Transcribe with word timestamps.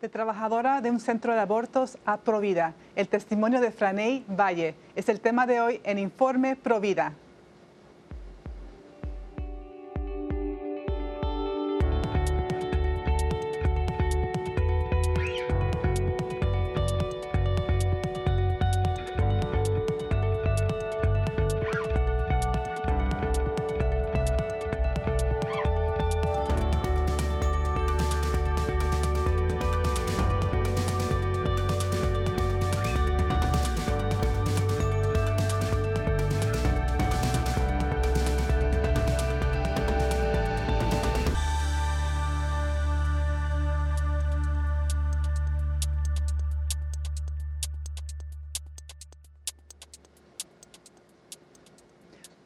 de 0.00 0.08
trabajadora 0.08 0.80
de 0.80 0.90
un 0.90 0.98
centro 0.98 1.34
de 1.34 1.40
abortos 1.40 1.98
a 2.06 2.16
Provida. 2.16 2.74
El 2.96 3.08
testimonio 3.08 3.60
de 3.60 3.70
Franey 3.70 4.24
Valle 4.28 4.74
es 4.96 5.08
el 5.08 5.20
tema 5.20 5.46
de 5.46 5.60
hoy 5.60 5.80
en 5.84 5.98
Informe 5.98 6.56
Provida. 6.56 7.12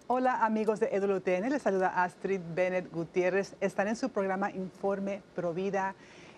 Hola 0.07 0.45
amigos 0.45 0.81
de 0.81 0.89
EWTN, 0.93 1.49
les 1.49 1.63
saluda 1.63 1.89
Astrid 2.05 2.43
Bennett 2.55 2.93
Gutiérrez. 2.93 3.57
Están 3.59 3.89
en 3.89 3.97
su 3.97 4.11
programa 4.11 4.51
Informe 4.51 5.23
Provida. 5.35 5.95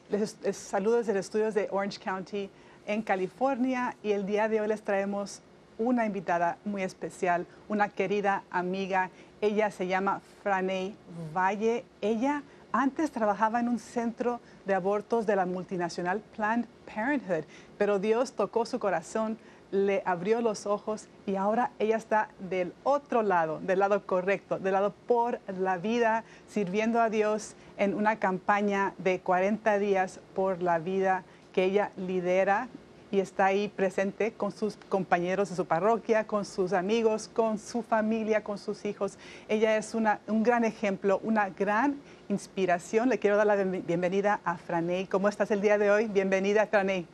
Les, 0.08 0.36
les 0.40 0.56
saludo 0.56 0.98
desde 0.98 1.12
los 1.12 1.26
estudios 1.26 1.52
de 1.52 1.66
Orange 1.72 1.98
County 1.98 2.48
en 2.86 3.02
California 3.02 3.96
y 4.04 4.12
el 4.12 4.24
día 4.24 4.48
de 4.48 4.60
hoy 4.60 4.68
les 4.68 4.82
traemos 4.82 5.42
una 5.78 6.06
invitada 6.06 6.58
muy 6.64 6.84
especial, 6.84 7.44
una 7.68 7.88
querida 7.88 8.44
amiga. 8.52 9.10
Ella 9.40 9.72
se 9.72 9.88
llama 9.88 10.20
Franey 10.44 10.94
Valle. 11.34 11.84
Ella 12.00 12.44
antes 12.70 13.10
trabajaba 13.10 13.58
en 13.58 13.68
un 13.68 13.80
centro 13.80 14.38
de 14.64 14.74
abortos 14.74 15.26
de 15.26 15.34
la 15.34 15.44
multinacional 15.44 16.22
Planned 16.36 16.66
Parenthood, 16.86 17.44
pero 17.78 17.98
Dios 17.98 18.32
tocó 18.32 18.64
su 18.64 18.78
corazón 18.78 19.38
le 19.70 20.02
abrió 20.04 20.40
los 20.40 20.66
ojos 20.66 21.08
y 21.26 21.36
ahora 21.36 21.70
ella 21.78 21.96
está 21.96 22.28
del 22.38 22.72
otro 22.84 23.22
lado, 23.22 23.60
del 23.60 23.80
lado 23.80 24.06
correcto, 24.06 24.58
del 24.58 24.72
lado 24.74 24.94
por 25.06 25.40
la 25.58 25.78
vida, 25.78 26.24
sirviendo 26.48 27.00
a 27.00 27.10
Dios 27.10 27.54
en 27.76 27.94
una 27.94 28.18
campaña 28.18 28.94
de 28.98 29.20
40 29.20 29.78
días 29.78 30.20
por 30.34 30.62
la 30.62 30.78
vida 30.78 31.24
que 31.52 31.64
ella 31.64 31.90
lidera 31.96 32.68
y 33.10 33.20
está 33.20 33.46
ahí 33.46 33.68
presente 33.68 34.32
con 34.32 34.52
sus 34.52 34.76
compañeros 34.88 35.48
de 35.48 35.56
su 35.56 35.64
parroquia, 35.64 36.26
con 36.26 36.44
sus 36.44 36.72
amigos, 36.72 37.28
con 37.32 37.58
su 37.58 37.82
familia, 37.82 38.42
con 38.42 38.58
sus 38.58 38.84
hijos. 38.84 39.16
Ella 39.48 39.76
es 39.76 39.94
un 39.94 40.42
gran 40.42 40.64
ejemplo, 40.64 41.20
una 41.22 41.50
gran 41.50 42.00
inspiración. 42.28 43.08
Le 43.08 43.18
quiero 43.18 43.36
dar 43.36 43.46
la 43.46 43.56
bienvenida 43.56 44.40
a 44.44 44.56
Franey. 44.56 45.06
¿Cómo 45.06 45.28
estás 45.28 45.50
el 45.50 45.60
día 45.60 45.78
de 45.78 45.90
hoy? 45.90 46.08
Bienvenida, 46.08 46.66
Franey. 46.66 47.06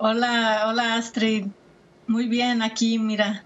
Hola, 0.00 0.66
hola 0.68 0.94
Astrid. 0.94 1.46
Muy 2.06 2.28
bien 2.28 2.62
aquí, 2.62 3.00
mira. 3.00 3.42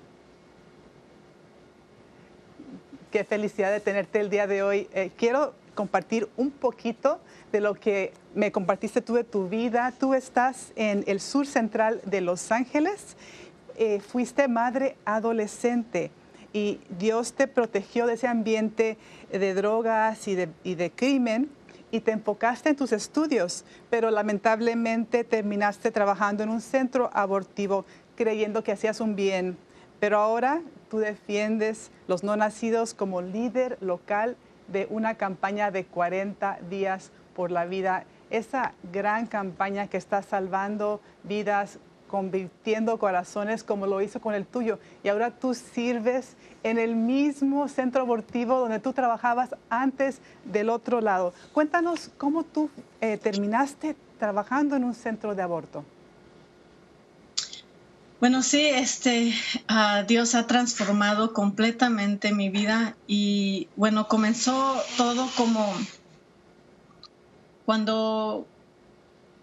Qué 3.10 3.24
felicidad 3.24 3.72
de 3.72 3.80
tenerte 3.80 4.20
el 4.20 4.28
día 4.28 4.46
de 4.46 4.62
hoy. 4.62 4.86
Eh, 4.92 5.10
quiero 5.16 5.54
compartir 5.74 6.28
un 6.36 6.50
poquito 6.50 7.20
de 7.52 7.62
lo 7.62 7.72
que 7.72 8.12
me 8.34 8.52
compartiste 8.52 9.00
tú 9.00 9.14
de 9.14 9.24
tu 9.24 9.48
vida. 9.48 9.94
Tú 9.98 10.12
estás 10.12 10.74
en 10.76 11.04
el 11.06 11.20
sur 11.20 11.46
central 11.46 12.02
de 12.04 12.20
Los 12.20 12.52
Ángeles. 12.52 13.16
Eh, 13.78 14.00
fuiste 14.00 14.46
madre 14.46 14.98
adolescente 15.06 16.10
y 16.52 16.80
Dios 16.98 17.32
te 17.32 17.46
protegió 17.46 18.06
de 18.06 18.12
ese 18.12 18.28
ambiente 18.28 18.98
de 19.30 19.54
drogas 19.54 20.28
y 20.28 20.34
de, 20.34 20.50
y 20.64 20.74
de 20.74 20.90
crimen 20.90 21.48
y 21.92 22.00
te 22.00 22.10
enfocaste 22.10 22.70
en 22.70 22.76
tus 22.76 22.90
estudios, 22.90 23.64
pero 23.90 24.10
lamentablemente 24.10 25.22
terminaste 25.22 25.92
trabajando 25.92 26.42
en 26.42 26.48
un 26.48 26.60
centro 26.60 27.10
abortivo 27.12 27.84
creyendo 28.16 28.64
que 28.64 28.72
hacías 28.72 29.00
un 29.00 29.14
bien. 29.14 29.56
Pero 30.00 30.18
ahora 30.18 30.62
tú 30.90 30.98
defiendes 30.98 31.92
los 32.08 32.24
no 32.24 32.34
nacidos 32.34 32.94
como 32.94 33.22
líder 33.22 33.76
local 33.80 34.36
de 34.68 34.88
una 34.90 35.16
campaña 35.16 35.70
de 35.70 35.84
40 35.84 36.58
días 36.68 37.12
por 37.36 37.50
la 37.50 37.66
vida. 37.66 38.04
Esa 38.30 38.72
gran 38.90 39.26
campaña 39.26 39.86
que 39.88 39.98
está 39.98 40.22
salvando 40.22 41.00
vidas, 41.22 41.78
convirtiendo 42.12 42.98
corazones 42.98 43.64
como 43.64 43.86
lo 43.86 44.02
hizo 44.02 44.20
con 44.20 44.34
el 44.34 44.44
tuyo. 44.44 44.78
Y 45.02 45.08
ahora 45.08 45.30
tú 45.30 45.54
sirves 45.54 46.36
en 46.62 46.78
el 46.78 46.94
mismo 46.94 47.66
centro 47.68 48.02
abortivo 48.02 48.60
donde 48.60 48.80
tú 48.80 48.92
trabajabas 48.92 49.54
antes 49.70 50.18
del 50.44 50.68
otro 50.68 51.00
lado. 51.00 51.32
Cuéntanos 51.54 52.10
cómo 52.18 52.44
tú 52.44 52.68
eh, 53.00 53.16
terminaste 53.16 53.96
trabajando 54.18 54.76
en 54.76 54.84
un 54.84 54.94
centro 54.94 55.34
de 55.34 55.40
aborto. 55.40 55.84
Bueno, 58.20 58.42
sí, 58.42 58.66
este, 58.66 59.32
uh, 59.70 60.06
Dios 60.06 60.34
ha 60.34 60.46
transformado 60.46 61.32
completamente 61.32 62.30
mi 62.32 62.50
vida 62.50 62.94
y 63.06 63.68
bueno, 63.74 64.06
comenzó 64.06 64.76
todo 64.98 65.30
como 65.34 65.74
cuando 67.64 68.46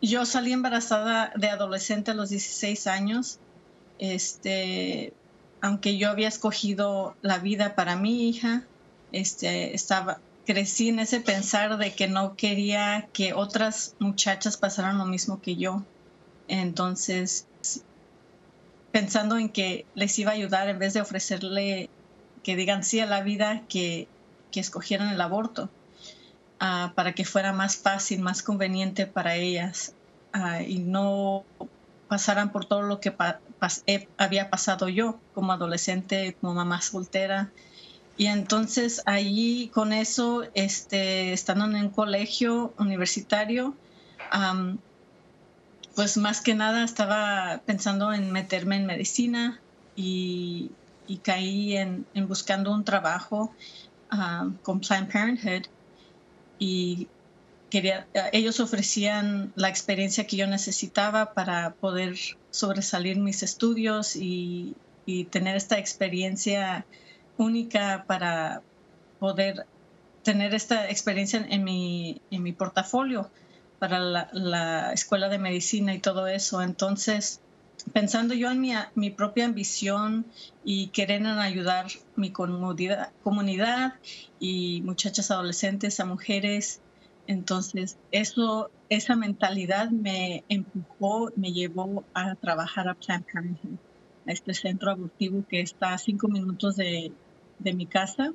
yo 0.02 0.26
salí 0.26 0.54
embarazada 0.54 1.32
de 1.36 1.50
adolescente 1.50 2.12
a 2.12 2.14
los 2.14 2.30
16 2.30 2.88
años. 2.88 3.40
Este, 3.98 5.14
aunque 5.62 5.98
yo 5.98 6.10
había 6.10 6.28
escogido 6.28 7.16
la 7.22 7.40
vida 7.40 7.76
para 7.76 7.96
mi 7.96 8.30
hija, 8.30 8.64
este, 9.12 9.76
estaba, 9.76 10.20
crecí 10.46 10.90
en 10.90 11.00
ese 11.00 11.20
pensar 11.20 11.78
de 11.78 11.94
que 11.94 12.08
no 12.08 12.36
quería 12.36 13.09
que 13.12 13.34
otras 13.34 13.96
muchachas 14.00 14.58
pasaran 14.58 14.98
lo 14.98 15.06
mismo 15.06 15.42
que 15.42 15.56
yo. 15.56 15.84
Entonces, 16.48 17.46
pensando 18.92 19.38
en 19.38 19.50
que 19.50 19.86
les 19.96 20.18
iba 20.18 20.32
a 20.32 20.36
ayudar 20.36 20.70
en 20.70 20.80
vez 20.80 20.94
de 20.94 21.02
ofrecerle 21.02 21.90
que 22.44 22.56
digan 22.56 22.84
sí 22.84 23.00
a 23.00 23.06
la 23.06 23.22
vida, 23.22 23.64
que, 23.68 24.08
que 24.52 24.59
escogieran 24.59 25.09
el 25.09 25.22
aborto. 25.22 25.70
Ah, 26.59 26.92
para 26.94 27.14
que 27.14 27.24
fuera 27.24 27.53
más 27.53 27.78
fácil, 27.78 28.20
más 28.20 28.44
conveniente 28.44 29.08
para 29.08 29.36
ellas 29.36 29.94
uh, 30.36 30.62
y 30.62 30.80
no 30.80 31.46
pasaran 32.09 32.52
por 32.52 32.66
todo 32.66 32.81
lo 32.81 33.00
que 33.00 33.12
pa 33.12 33.40
había 34.18 34.50
pasado 34.50 34.90
yo 34.90 35.20
como 35.34 35.53
adolescente, 35.53 36.36
como 36.42 36.56
mamá 36.56 36.81
soltera. 36.81 37.50
Y 38.18 38.25
entonces 38.28 39.02
ahí 39.06 39.72
con 39.74 39.94
eso, 39.94 40.44
este, 40.53 41.31
estando 41.31 41.64
en 41.66 41.75
un 41.75 41.90
colegio 41.92 42.74
universitario, 42.78 43.74
um, 44.34 44.78
pues 45.96 46.18
más 46.18 46.41
que 46.41 46.56
nada 46.56 46.84
estaba 46.84 47.62
pensando 47.66 48.12
en 48.12 48.31
meterme 48.34 48.76
en 48.76 48.86
medicina 48.86 49.62
y, 49.96 50.72
y 51.08 51.18
caí 51.18 51.78
en, 51.78 52.06
en, 52.14 52.28
buscando 52.28 52.74
un 52.74 52.84
trabajo 52.84 53.53
um, 54.12 54.56
con 54.62 54.81
Planned 54.81 55.09
Parenthood 55.09 55.78
y 56.59 57.08
quería, 57.70 58.08
ellos 58.34 58.59
ofrecían 58.59 59.53
la 59.56 59.70
experiencia 59.70 60.28
que 60.28 60.38
yo 60.38 60.47
necesitaba 60.47 61.34
para 61.34 61.74
poder 61.75 62.16
sobresalir 62.52 63.18
mis 63.18 63.42
estudios 63.44 64.16
y, 64.16 64.75
y 65.06 65.25
tener 65.25 65.56
esta 65.56 65.80
experiencia 65.80 66.86
única 67.38 68.03
para 68.06 68.62
poder 69.20 69.66
tener 70.24 70.53
esta 70.53 70.90
experiencia 70.90 71.46
en 71.50 71.64
mi, 71.64 72.22
en 72.31 72.44
mi 72.44 72.52
portafolio 72.52 73.29
para 73.79 74.00
la, 74.00 74.29
la, 74.34 74.94
escuela 74.94 75.29
de 75.29 75.40
medicina 75.40 75.94
y 75.94 76.00
todo 76.00 76.28
eso. 76.28 76.61
Entonces, 76.61 77.40
pensando 77.93 78.34
yo 78.34 78.52
en 78.52 78.61
mi, 78.61 78.73
mi 78.96 79.09
propia 79.09 79.46
ambición 79.46 80.26
y 80.64 80.87
querer 80.87 81.26
ayudar 81.26 81.87
mi 82.16 82.31
comunidad, 82.31 83.11
comunidad 83.23 83.96
y 84.40 84.81
muchachas 84.84 85.31
adolescentes, 85.31 85.99
a 85.99 86.05
mujeres, 86.05 86.81
entonces 87.28 87.97
eso, 88.11 88.72
esa 88.90 89.16
mentalidad 89.16 89.90
me 89.90 90.43
empujó, 90.49 91.31
me 91.35 91.52
llevó 91.52 92.03
a 92.14 92.35
trabajar 92.35 92.90
a 92.90 92.96
Planned 92.96 93.26
Parenthood, 93.31 93.78
a 94.28 94.32
este 94.32 94.53
centro 94.53 94.91
abortivo 94.91 95.43
que 95.47 95.61
está 95.61 95.93
a 95.93 95.97
cinco 95.97 96.28
minutos 96.28 96.75
de, 96.75 97.11
de 97.59 97.73
mi 97.73 97.85
casa 97.85 98.34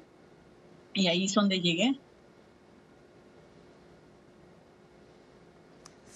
y 0.93 1.08
ahí 1.08 1.25
es 1.25 1.35
donde 1.35 1.61
llegué. 1.61 1.99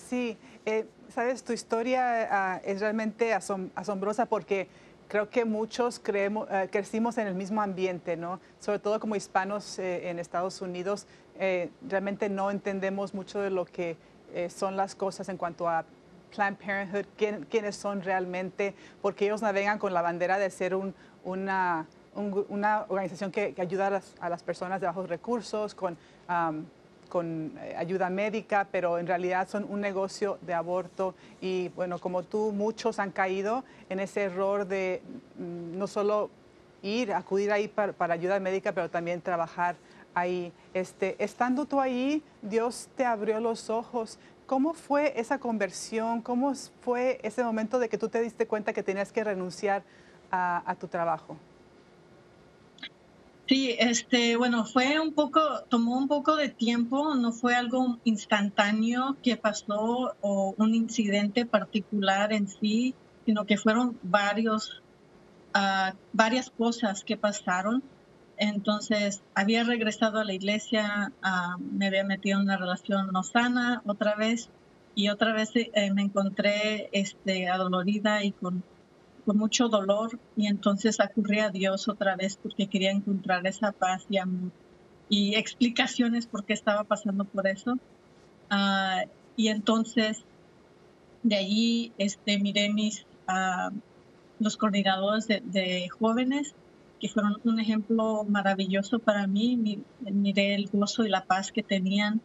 Sí, 0.09 0.37
eh, 0.65 0.87
sabes, 1.09 1.43
tu 1.43 1.53
historia 1.53 2.61
uh, 2.63 2.69
es 2.69 2.81
realmente 2.81 3.35
asom 3.35 3.71
asombrosa 3.75 4.27
porque 4.27 4.69
creo 5.09 5.31
que 5.31 5.45
muchos 5.45 5.99
creemos, 5.99 6.49
uh, 6.49 6.69
crecimos 6.71 7.19
en 7.19 7.27
el 7.27 7.35
mismo 7.35 7.63
ambiente, 7.63 8.17
¿no? 8.17 8.41
Sobre 8.61 8.79
todo 8.79 9.01
como 9.01 9.17
hispanos 9.17 9.79
eh, 9.79 10.11
en 10.11 10.19
Estados 10.19 10.61
Unidos, 10.61 11.07
eh, 11.39 11.71
realmente 11.89 12.29
no 12.29 12.51
entendemos 12.51 13.15
mucho 13.15 13.41
de 13.41 13.51
lo 13.51 13.65
que 13.65 13.97
eh, 14.35 14.51
son 14.51 14.77
las 14.77 14.95
cosas 14.95 15.29
en 15.29 15.37
cuanto 15.37 15.69
a 15.69 15.85
Planned 16.35 16.59
Parenthood, 16.59 17.07
quiénes 17.49 17.77
son 17.77 18.03
realmente, 18.03 18.75
porque 19.01 19.25
ellos 19.25 19.41
navegan 19.41 19.79
con 19.79 19.95
la 19.95 20.03
bandera 20.03 20.39
de 20.39 20.51
ser 20.51 20.75
una, 20.75 21.87
una, 22.15 22.85
organización 22.89 23.31
que, 23.31 23.55
ayuda 23.57 24.03
a 24.21 24.29
las, 24.29 24.43
personas 24.43 24.81
de 24.83 24.89
bajos 24.89 25.09
recursos, 25.09 25.75
con, 25.75 25.97
con 27.09 27.53
eh, 27.61 27.75
ayuda 27.77 28.11
médica, 28.11 28.69
pero 28.71 28.99
en 28.99 29.07
realidad 29.07 29.49
son 29.49 29.67
un 29.69 29.81
negocio 29.81 30.39
de 30.43 30.55
aborto 30.55 31.15
y 31.41 31.69
bueno, 31.71 31.99
como 31.99 32.23
tú, 32.23 32.53
muchos 32.53 32.99
han 32.99 33.11
caído 33.11 33.65
en 33.89 34.01
ese 34.01 34.23
error 34.25 34.67
de 34.67 35.03
mm, 35.39 35.79
no 35.79 35.87
solo 35.87 36.31
ir, 36.83 37.13
acudir 37.13 37.53
ahí 37.53 37.69
para, 37.69 37.95
ayuda 38.13 38.39
médica, 38.41 38.73
pero 38.73 38.89
también 38.91 39.21
trabajar 39.21 39.77
ahí. 40.15 40.53
Este, 40.75 41.17
estando 41.23 41.67
tú 41.67 41.81
ahí, 41.81 42.23
Dios 42.43 42.89
te 42.97 43.05
abrió 43.05 43.41
los 43.41 43.71
ojos. 43.71 44.19
¿Cómo 44.47 44.73
fue 44.75 45.13
esa 45.21 45.39
conversión? 45.39 46.23
¿Cómo 46.23 46.55
fue 46.83 47.21
ese 47.23 47.45
momento 47.45 47.79
de 47.79 47.89
que 47.89 47.99
tú 47.99 48.09
te 48.09 48.21
diste 48.21 48.47
cuenta 48.47 48.73
que 48.73 48.83
tenías 48.83 49.13
que 49.13 49.23
renunciar 49.23 49.83
a, 50.31 50.75
tu 50.79 50.89
trabajo? 50.89 51.37
Sí, 53.49 53.75
este, 53.79 54.37
bueno, 54.37 54.67
fue 54.67 55.01
un 55.01 55.15
poco, 55.15 55.41
tomó 55.71 55.97
un 55.97 56.07
poco 56.07 56.37
de 56.37 56.51
tiempo, 56.51 57.15
no 57.15 57.33
fue 57.33 57.55
algo 57.55 57.99
instantáneo 58.05 59.17
que 59.23 59.39
pasó 59.39 60.15
o 60.21 60.55
un 60.59 60.75
incidente 60.75 61.47
particular 61.47 62.35
en 62.35 62.47
sí, 62.47 62.95
sino 63.25 63.47
que 63.47 63.57
fueron 63.57 63.99
varios, 64.03 64.83
uh, 65.55 65.97
varias 66.13 66.51
cosas 66.51 67.03
que 67.05 67.17
pasaron. 67.17 67.83
Entonces, 68.37 69.23
había 69.35 69.65
regresado 69.65 70.19
a 70.19 70.25
la 70.25 70.35
iglesia, 70.35 71.13
ah, 71.23 71.57
me 71.59 71.87
había 71.87 72.05
metido 72.05 72.39
en 72.39 72.45
una 72.45 72.59
relación 72.59 73.09
no 73.13 73.23
sana 73.23 73.83
otra 73.87 74.15
vez 74.15 74.51
y 74.95 75.09
otra 75.09 75.33
vez 75.33 75.53
eh, 75.55 75.91
me 75.95 76.03
encontré 76.03 76.91
este, 76.93 77.49
adolorida 77.49 78.23
y 78.25 78.33
con, 78.33 78.63
con, 79.29 79.37
mucho 79.39 79.69
dolor 79.69 80.19
y 80.37 80.47
entonces 80.47 81.01
acurrí 81.01 81.41
a 81.41 81.51
Dios 81.51 81.89
otra 81.89 82.17
vez 82.17 82.39
porque 82.43 82.67
quería 82.67 82.91
encontrar 82.91 83.47
esa 83.47 83.73
paz 83.73 84.07
y 84.09 84.19
amor 84.19 84.51
y 85.11 85.35
explicaciones 85.35 86.27
por 86.27 86.45
qué 86.45 86.53
estaba 86.53 86.85
pasando 86.85 87.25
por 87.25 87.47
eso. 87.47 87.79
Ah, 88.51 89.05
y 89.37 89.49
entonces, 89.49 90.25
de 91.23 91.37
allí 91.37 91.93
este, 91.99 92.39
miré 92.39 92.71
mis, 92.73 93.07
uh, 93.29 93.75
los 94.39 94.57
coordinadores 94.57 95.27
de, 95.27 95.41
de 95.45 95.89
jóvenes 95.89 96.55
que 97.01 97.09
fueron 97.09 97.37
un 97.45 97.61
ejemplo 97.61 98.25
maravilloso 98.25 98.99
para 98.99 99.27
mí. 99.27 99.81
Miré 100.01 100.55
el 100.55 100.69
gozo 100.73 101.05
y 101.05 101.09
la 101.09 101.25
paz 101.25 101.53
que 101.53 101.63
tenían, 101.63 102.21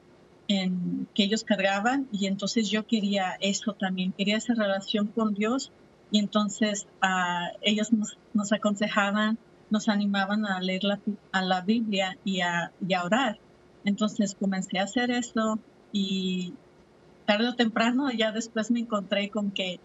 en, 0.47 1.07
que 1.13 1.23
ellos 1.23 1.44
cargaban, 1.44 2.07
y 2.11 2.25
entonces 2.25 2.69
yo 2.69 2.85
quería 2.85 3.38
eso 3.39 3.73
también, 3.73 4.11
quería 4.11 4.38
esa 4.38 4.56
relación 4.56 5.07
con 5.07 5.33
Dios, 5.33 5.71
y 6.13 6.19
entonces 6.19 6.86
uh, 7.01 7.57
ellos 7.63 7.89
nos, 7.92 8.54
aconsejaban, 8.54 9.39
nos 9.71 9.89
animaban 9.89 10.45
a 10.45 10.62
leer 10.62 10.83
la, 10.83 11.00
a 11.31 11.42
la 11.42 11.62
Biblia 11.62 12.19
y 12.24 12.42
a, 12.42 12.71
orar. 13.04 13.39
Entonces 13.83 14.36
comencé 14.39 14.77
a 14.77 14.83
hacer 14.83 15.10
eso 15.10 15.57
y 15.92 16.54
tarde 17.25 17.50
o 17.50 17.56
temprano 17.56 18.12
ya 18.12 18.31
después 18.31 18.69
me 18.69 18.81
encontré 18.81 19.31
con 19.31 19.50
que 19.50 19.80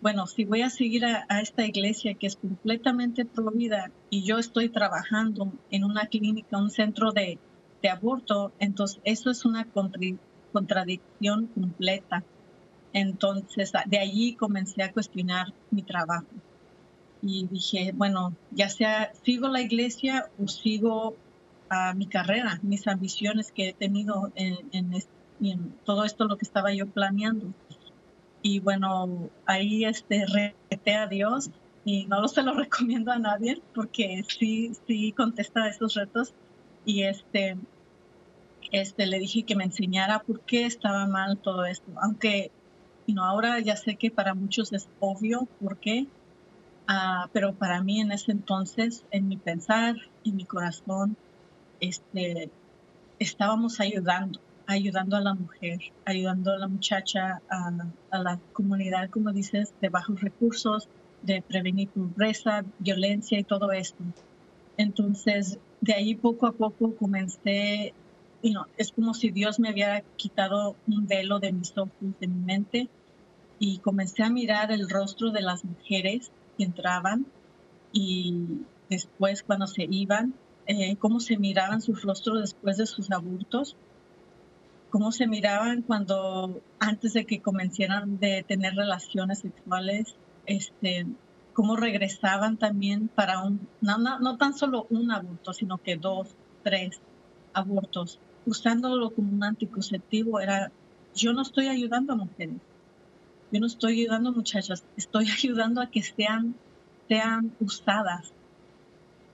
bueno, 0.00 0.26
si 0.26 0.46
voy 0.46 0.62
a 0.62 0.70
seguir 0.70 1.04
a, 1.04 1.26
esta 1.40 1.66
iglesia 1.66 2.14
que 2.14 2.28
es 2.28 2.36
completamente 2.36 3.26
prohibida 3.26 3.90
y 4.08 4.24
yo 4.24 4.38
estoy 4.38 4.70
trabajando 4.70 5.52
en 5.70 5.84
una 5.84 6.06
clínica, 6.06 6.56
un 6.56 6.70
centro 6.70 7.12
de, 7.12 7.38
aborto, 7.90 8.52
entonces 8.58 9.00
eso 9.04 9.30
es 9.30 9.44
una 9.44 9.66
contradicción 10.54 11.46
completa. 11.48 12.24
Entonces, 12.94 13.72
de 13.84 13.98
allí 13.98 14.34
comencé 14.34 14.82
a 14.82 14.92
cuestionar 14.92 15.52
mi 15.70 15.82
trabajo. 15.82 16.26
Y 17.20 17.46
dije, 17.48 17.92
bueno, 17.94 18.34
ya 18.50 18.70
sea 18.70 19.12
sigo 19.24 19.48
la 19.48 19.60
iglesia 19.60 20.30
o 20.42 20.48
sigo 20.48 21.16
a 21.68 21.92
mi 21.92 22.06
carrera, 22.06 22.60
mis 22.62 22.86
ambiciones 22.86 23.52
que 23.52 23.68
he 23.68 23.72
tenido 23.74 24.32
en, 24.34 24.64
todo 25.84 26.04
esto 26.04 26.24
lo 26.24 26.38
que 26.38 26.46
estaba 26.46 26.72
yo 26.72 26.86
planeando 26.86 27.52
y 28.46 28.60
bueno, 28.60 29.30
ahí 29.46 29.86
este, 29.86 30.26
reté 30.26 30.94
a 30.94 31.06
Dios 31.06 31.48
y 31.86 32.04
no 32.04 32.28
se 32.28 32.42
lo 32.42 32.52
recomiendo 32.54 33.10
a 33.10 33.18
nadie 33.18 33.62
porque 33.74 34.22
sí, 34.28 34.72
sí 34.86 35.12
contesta 35.12 35.66
esos 35.66 35.94
retos. 35.94 36.34
Y 36.84 37.04
este, 37.04 37.56
este, 38.70 39.06
le 39.06 39.18
dije 39.18 39.44
que 39.44 39.56
me 39.56 39.64
enseñara 39.64 40.18
por 40.18 40.40
qué 40.40 40.66
estaba 40.66 41.06
mal 41.06 41.38
todo 41.38 41.64
esto, 41.64 41.90
aunque 42.02 42.52
no 43.12 43.24
ahora 43.24 43.60
ya 43.60 43.76
sé 43.76 43.96
que 43.96 44.10
para 44.10 44.34
muchos 44.34 44.72
es 44.72 44.88
obvio 45.00 45.46
por 45.60 45.76
qué, 45.78 46.06
uh, 46.88 47.28
pero 47.32 47.54
para 47.54 47.82
mí 47.82 48.00
en 48.00 48.12
ese 48.12 48.32
entonces, 48.32 49.04
en 49.10 49.28
mi 49.28 49.36
pensar, 49.36 49.96
en 50.24 50.36
mi 50.36 50.44
corazón, 50.44 51.16
este, 51.80 52.50
estábamos 53.18 53.80
ayudando 53.80 54.40
ayudando 54.66 55.16
a 55.16 55.20
la 55.20 55.34
mujer, 55.34 55.78
ayudando 56.04 56.52
a 56.52 56.58
la 56.58 56.68
muchacha, 56.68 57.40
a, 57.48 58.18
la 58.18 58.38
comunidad, 58.52 59.10
como 59.10 59.32
dices, 59.32 59.74
de 59.80 59.88
bajos 59.88 60.20
recursos, 60.20 60.88
de 61.22 61.42
prevenir 61.42 61.88
pobreza, 61.88 62.64
violencia 62.78 63.38
y 63.38 63.44
todo 63.44 63.72
esto. 63.72 64.02
Entonces, 64.76 65.58
de 65.80 65.94
ahí 65.94 66.14
poco 66.14 66.46
a 66.46 66.52
poco 66.52 66.94
comencé, 66.96 67.94
you 68.52 68.60
es 68.76 68.92
como 68.92 69.14
si 69.14 69.30
Dios 69.30 69.58
me 69.58 69.72
hubiera 69.72 70.02
quitado 70.16 70.76
un 70.86 71.06
velo 71.06 71.38
de 71.40 71.52
mis 71.52 71.76
ojos, 71.76 71.92
de 72.20 72.26
mi 72.26 72.40
mente, 72.40 72.88
y 73.58 73.78
comencé 73.78 74.22
a 74.22 74.30
mirar 74.30 74.72
el 74.72 74.88
rostro 74.88 75.30
de 75.30 75.42
las 75.42 75.64
mujeres 75.64 76.30
que 76.56 76.64
entraban 76.64 77.26
y 77.92 78.62
después 78.90 79.42
cuando 79.42 79.66
se 79.66 79.86
iban, 79.88 80.34
eh, 80.66 80.96
cómo 80.96 81.20
se 81.20 81.36
miraban 81.36 81.80
sus 81.80 82.02
rostros 82.02 82.40
después 82.40 82.76
de 82.76 82.86
sus 82.86 83.10
abortos 83.10 83.76
cómo 84.94 85.10
se 85.10 85.26
miraban 85.26 85.82
cuando 85.82 86.62
antes 86.78 87.14
de 87.14 87.24
que 87.24 87.42
comenzaran 87.42 88.20
de 88.20 88.44
tener 88.46 88.76
relaciones 88.76 89.40
sexuales, 89.40 90.14
este, 90.46 91.04
cómo 91.52 91.74
regresaban 91.74 92.58
también 92.58 93.08
para 93.08 93.42
un, 93.42 93.66
no, 93.80 93.98
no, 93.98 94.36
tan 94.36 94.54
solo 94.54 94.86
un 94.90 95.10
aborto, 95.10 95.52
sino 95.52 95.78
que 95.78 95.96
dos, 95.96 96.36
tres 96.62 97.00
abortos, 97.54 98.20
usándolo 98.46 99.10
como 99.10 99.32
un 99.32 99.44
anticonceptivo, 99.44 100.40
era, 100.40 100.70
yo 101.14 101.32
no 101.32 101.42
estoy 101.42 101.68
ayudando 101.68 102.12
a 102.12 102.16
mujeres, 102.16 102.56
yo 103.50 103.60
no 103.60 103.66
estoy 103.66 104.00
ayudando 104.00 104.30
a 104.30 104.32
muchachas, 104.32 104.84
estoy 104.96 105.26
ayudando 105.38 105.80
a 105.80 105.90
que 105.90 106.02
sean, 106.02 106.54
sean 107.08 107.52
usadas. 107.60 108.32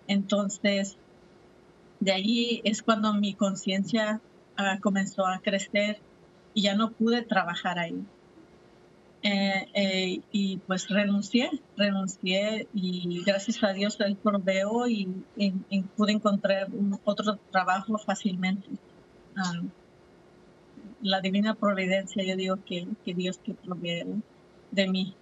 Entonces, 0.07 0.97
de 2.01 2.13
ahí 2.13 2.61
es 2.65 2.83
cuando 2.83 3.13
mi 3.15 3.35
conciencia 3.35 4.21
comenzó 4.81 5.27
a 5.27 5.39
crecer 5.39 5.99
y 6.55 6.63
ya 6.63 6.75
no 6.75 6.91
pude 6.91 7.23
trabajar 7.23 7.79
ahí. 7.79 8.05
Eh, 9.23 9.67
eh, 9.75 10.21
y 10.33 10.57
pues 10.67 10.89
renuncié, 10.89 11.51
renuncié 11.77 12.69
y 12.73 13.23
gracias 13.23 13.63
a 13.63 13.73
Dios 13.75 14.01
él 14.01 14.17
proveó 14.17 14.89
y, 14.89 15.09
pude 15.95 16.13
encontrar 16.13 16.69
otro 17.05 17.39
trabajo 17.51 17.99
fácilmente. 17.99 18.67
La 21.03 21.21
divina 21.21 21.55
providencia, 21.55 22.23
yo 22.23 22.37
digo 22.37 22.59
que, 22.65 22.87
que 23.05 23.15
Dios 23.15 23.39
que 23.39 23.55
provee 23.55 24.23
de 24.71 24.89
mí. 24.89 25.15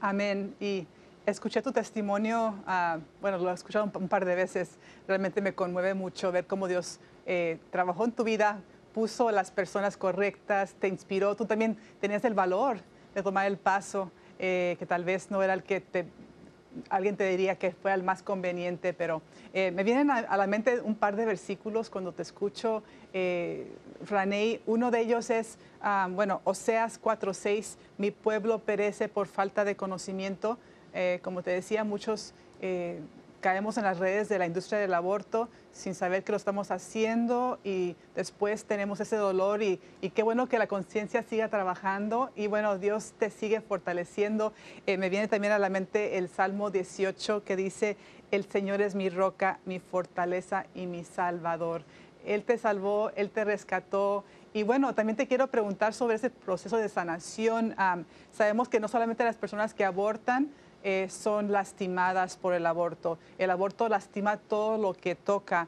Amén. 0.00 0.54
Y 0.60 0.86
escuché 1.26 1.60
tu 1.62 1.72
testimonio, 1.72 2.54
ah, 2.66 2.98
bueno, 3.20 3.38
lo 3.38 3.50
he 3.50 3.54
escuchado 3.54 3.90
un, 3.92 4.08
par 4.08 4.24
de 4.24 4.34
veces, 4.34 4.78
realmente 5.08 5.40
me 5.40 5.54
conmueve 5.54 5.94
mucho 5.94 6.30
ver 6.30 6.46
cómo 6.46 6.68
Dios 6.68 7.00
eh, 7.26 7.58
trabajó 7.70 8.04
en 8.04 8.12
tu 8.12 8.22
vida, 8.22 8.60
puso 8.94 9.30
las 9.30 9.50
personas 9.50 9.96
correctas, 9.96 10.74
te 10.74 10.88
inspiró, 10.88 11.34
tú 11.34 11.44
también 11.44 11.76
tenías 12.00 12.24
el 12.24 12.34
valor 12.34 12.78
de 13.14 13.22
tomar 13.22 13.46
el 13.46 13.56
paso, 13.56 14.12
eh, 14.38 14.76
que 14.78 14.86
tal 14.86 15.04
vez 15.04 15.30
no 15.30 15.42
era 15.42 15.54
el 15.54 15.62
que 15.62 15.80
te, 15.80 16.06
alguien 16.88 17.16
te 17.16 17.28
diría 17.28 17.56
que 17.56 17.72
fue 17.72 17.92
el 17.92 18.02
más 18.02 18.22
conveniente, 18.22 18.92
pero 18.92 19.22
eh, 19.54 19.70
me 19.70 19.84
vienen 19.84 20.10
a, 20.10 20.36
la 20.36 20.46
mente 20.46 20.80
un 20.80 20.94
par 20.94 21.16
de 21.16 21.24
versículos 21.24 21.90
cuando 21.90 22.12
te 22.12 22.22
escucho, 22.22 22.82
eh, 23.12 23.66
uno 24.66 24.90
de 24.90 25.00
ellos 25.00 25.30
es, 25.30 25.58
ah, 25.80 26.08
bueno, 26.10 26.40
Oseas 26.44 27.00
4:6, 27.00 27.76
mi 27.98 28.10
pueblo 28.10 28.58
perece 28.58 29.08
por 29.08 29.26
falta 29.26 29.64
de 29.64 29.76
conocimiento, 29.76 30.58
eh, 30.92 31.20
como 31.22 31.42
te 31.42 31.50
decía, 31.50 31.84
muchos 31.84 32.34
eh, 32.60 33.00
caemos 33.46 33.78
en 33.78 33.84
las 33.84 34.00
redes 34.00 34.28
de 34.28 34.40
la 34.40 34.46
industria 34.46 34.80
del 34.80 34.92
aborto 34.92 35.48
sin 35.70 35.94
saber 35.94 36.24
que 36.24 36.32
lo 36.32 36.36
estamos 36.36 36.72
haciendo 36.72 37.60
y 37.62 37.94
después 38.16 38.64
tenemos 38.64 38.98
ese 38.98 39.14
dolor 39.14 39.62
y, 39.62 39.80
y 40.00 40.10
qué 40.10 40.24
bueno 40.24 40.48
que 40.48 40.58
la 40.58 40.66
conciencia 40.66 41.22
siga 41.22 41.46
trabajando 41.46 42.32
y 42.34 42.48
bueno, 42.48 42.76
Dios 42.76 43.14
te 43.20 43.30
sigue 43.30 43.60
fortaleciendo. 43.60 44.52
Eh, 44.88 44.96
me 44.98 45.10
viene 45.10 45.28
también 45.28 45.52
a 45.52 45.60
la 45.60 45.68
mente 45.68 46.18
el 46.18 46.28
Salmo 46.28 46.72
18 46.72 47.44
que 47.44 47.54
dice, 47.54 47.96
el 48.32 48.46
Señor 48.46 48.80
es 48.82 48.96
mi 48.96 49.10
roca, 49.10 49.60
mi 49.64 49.78
fortaleza 49.78 50.66
y 50.74 50.88
mi 50.88 51.04
salvador. 51.04 51.84
Él 52.24 52.42
te 52.42 52.58
salvó, 52.58 53.12
Él 53.14 53.30
te 53.30 53.44
rescató. 53.44 54.24
Y 54.54 54.64
bueno, 54.64 54.92
también 54.92 55.16
te 55.16 55.28
quiero 55.28 55.46
preguntar 55.46 55.94
sobre 55.94 56.16
ese 56.16 56.30
proceso 56.30 56.78
de 56.78 56.88
sanación. 56.88 57.76
sabemos 58.32 58.68
que 58.68 58.80
no 58.80 58.88
solamente 58.88 59.22
las 59.22 59.36
personas 59.36 59.72
que 59.72 59.84
abortan 59.84 60.50
eh, 60.88 61.08
son 61.10 61.50
lastimadas 61.50 62.36
por 62.36 62.54
el 62.54 62.64
aborto, 62.64 63.18
el 63.38 63.50
aborto 63.50 63.88
lastima 63.88 64.36
todo 64.36 64.78
lo 64.78 64.94
que 64.94 65.16
toca. 65.16 65.66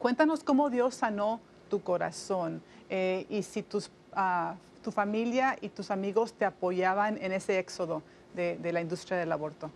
cuéntanos 0.00 0.42
cómo 0.42 0.68
Dios 0.68 0.96
sanó 0.96 1.38
tu 1.70 1.80
corazón 1.80 2.60
eh, 2.90 3.24
y 3.30 3.44
si 3.44 3.62
tus, 3.62 3.88
ah, 4.14 4.56
tu 4.82 4.90
familia 4.90 5.56
y 5.60 5.68
tus 5.68 5.92
amigos 5.92 6.32
te 6.32 6.44
apoyaban 6.44 7.18
en 7.22 7.30
ese 7.30 7.60
éxodo 7.60 8.02
de, 8.34 8.58
de 8.58 8.72
la 8.72 8.80
industria 8.80 9.16
del 9.16 9.30
aborto. 9.30 9.70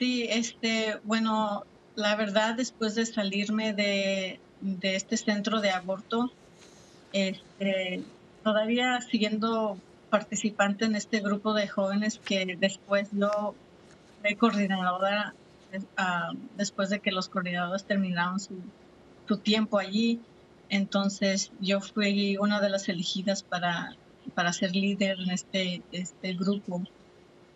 Sí, 0.00 0.26
este, 0.28 0.96
bueno, 1.04 1.62
la 1.94 2.16
verdad, 2.16 2.56
después 2.56 2.96
de 2.96 3.06
salirme 3.06 3.72
de, 3.72 4.40
este 4.82 5.16
centro 5.16 5.60
de 5.60 5.70
aborto, 5.70 6.32
este, 7.12 8.02
todavía 8.42 9.00
siguiendo 9.02 9.78
participante 10.10 10.84
en 10.84 10.96
este 10.96 11.20
grupo 11.20 11.54
de 11.54 11.68
jóvenes 11.68 12.20
que 12.22 12.56
después 12.58 13.08
yo 13.12 13.54
fui 14.20 14.34
coordinadora 14.34 15.34
uh, 15.72 16.36
después 16.56 16.90
de 16.90 17.00
que 17.00 17.12
los 17.12 17.28
coordinadores 17.28 17.84
terminaron 17.84 18.38
su, 18.40 18.56
tiempo 19.44 19.78
allí. 19.78 20.20
Entonces 20.68 21.52
yo 21.60 21.80
fui 21.80 22.36
una 22.36 22.60
de 22.60 22.68
las 22.68 22.88
elegidas 22.88 23.44
para, 23.44 23.96
para 24.34 24.52
ser 24.52 24.74
líder 24.74 25.20
en 25.20 25.30
este, 25.30 25.82
este 25.92 26.34
grupo. 26.34 26.82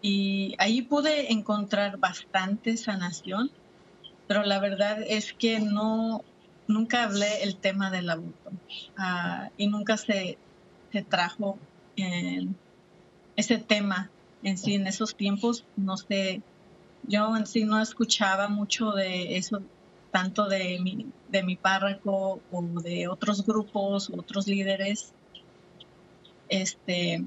Y 0.00 0.54
ahí 0.58 0.82
pude 0.82 1.32
encontrar 1.32 1.98
bastante 1.98 2.76
sanación, 2.76 3.50
pero 4.28 4.44
la 4.44 4.60
verdad 4.60 4.98
es 5.04 5.32
que 5.32 5.58
no, 5.58 6.22
nunca 6.68 7.04
hablé 7.04 7.42
el 7.42 7.56
tema 7.56 7.90
del 7.90 8.10
aborto 8.10 8.52
ah, 8.96 9.50
y 9.56 9.66
nunca 9.66 9.96
se, 9.96 10.38
se 10.92 11.02
trajo 11.02 11.58
ese 13.36 13.58
tema 13.58 14.10
en 14.42 14.58
sí 14.58 14.74
en 14.74 14.86
esos 14.86 15.16
tiempos. 15.16 15.64
No 15.76 15.96
sé, 15.96 16.42
yo 17.06 17.36
en 17.36 17.46
sí 17.46 17.64
no 17.64 17.80
escuchaba 17.80 18.48
mucho 18.48 18.92
de 18.92 19.36
eso, 19.36 19.62
tanto 20.10 20.48
de 20.48 20.78
mi, 20.80 21.06
de 21.28 21.42
mi 21.42 21.56
párroco 21.56 22.40
o 22.52 22.62
de 22.62 23.08
otros 23.08 23.44
grupos, 23.44 24.10
otros 24.10 24.46
líderes. 24.46 25.12
Este, 26.48 27.24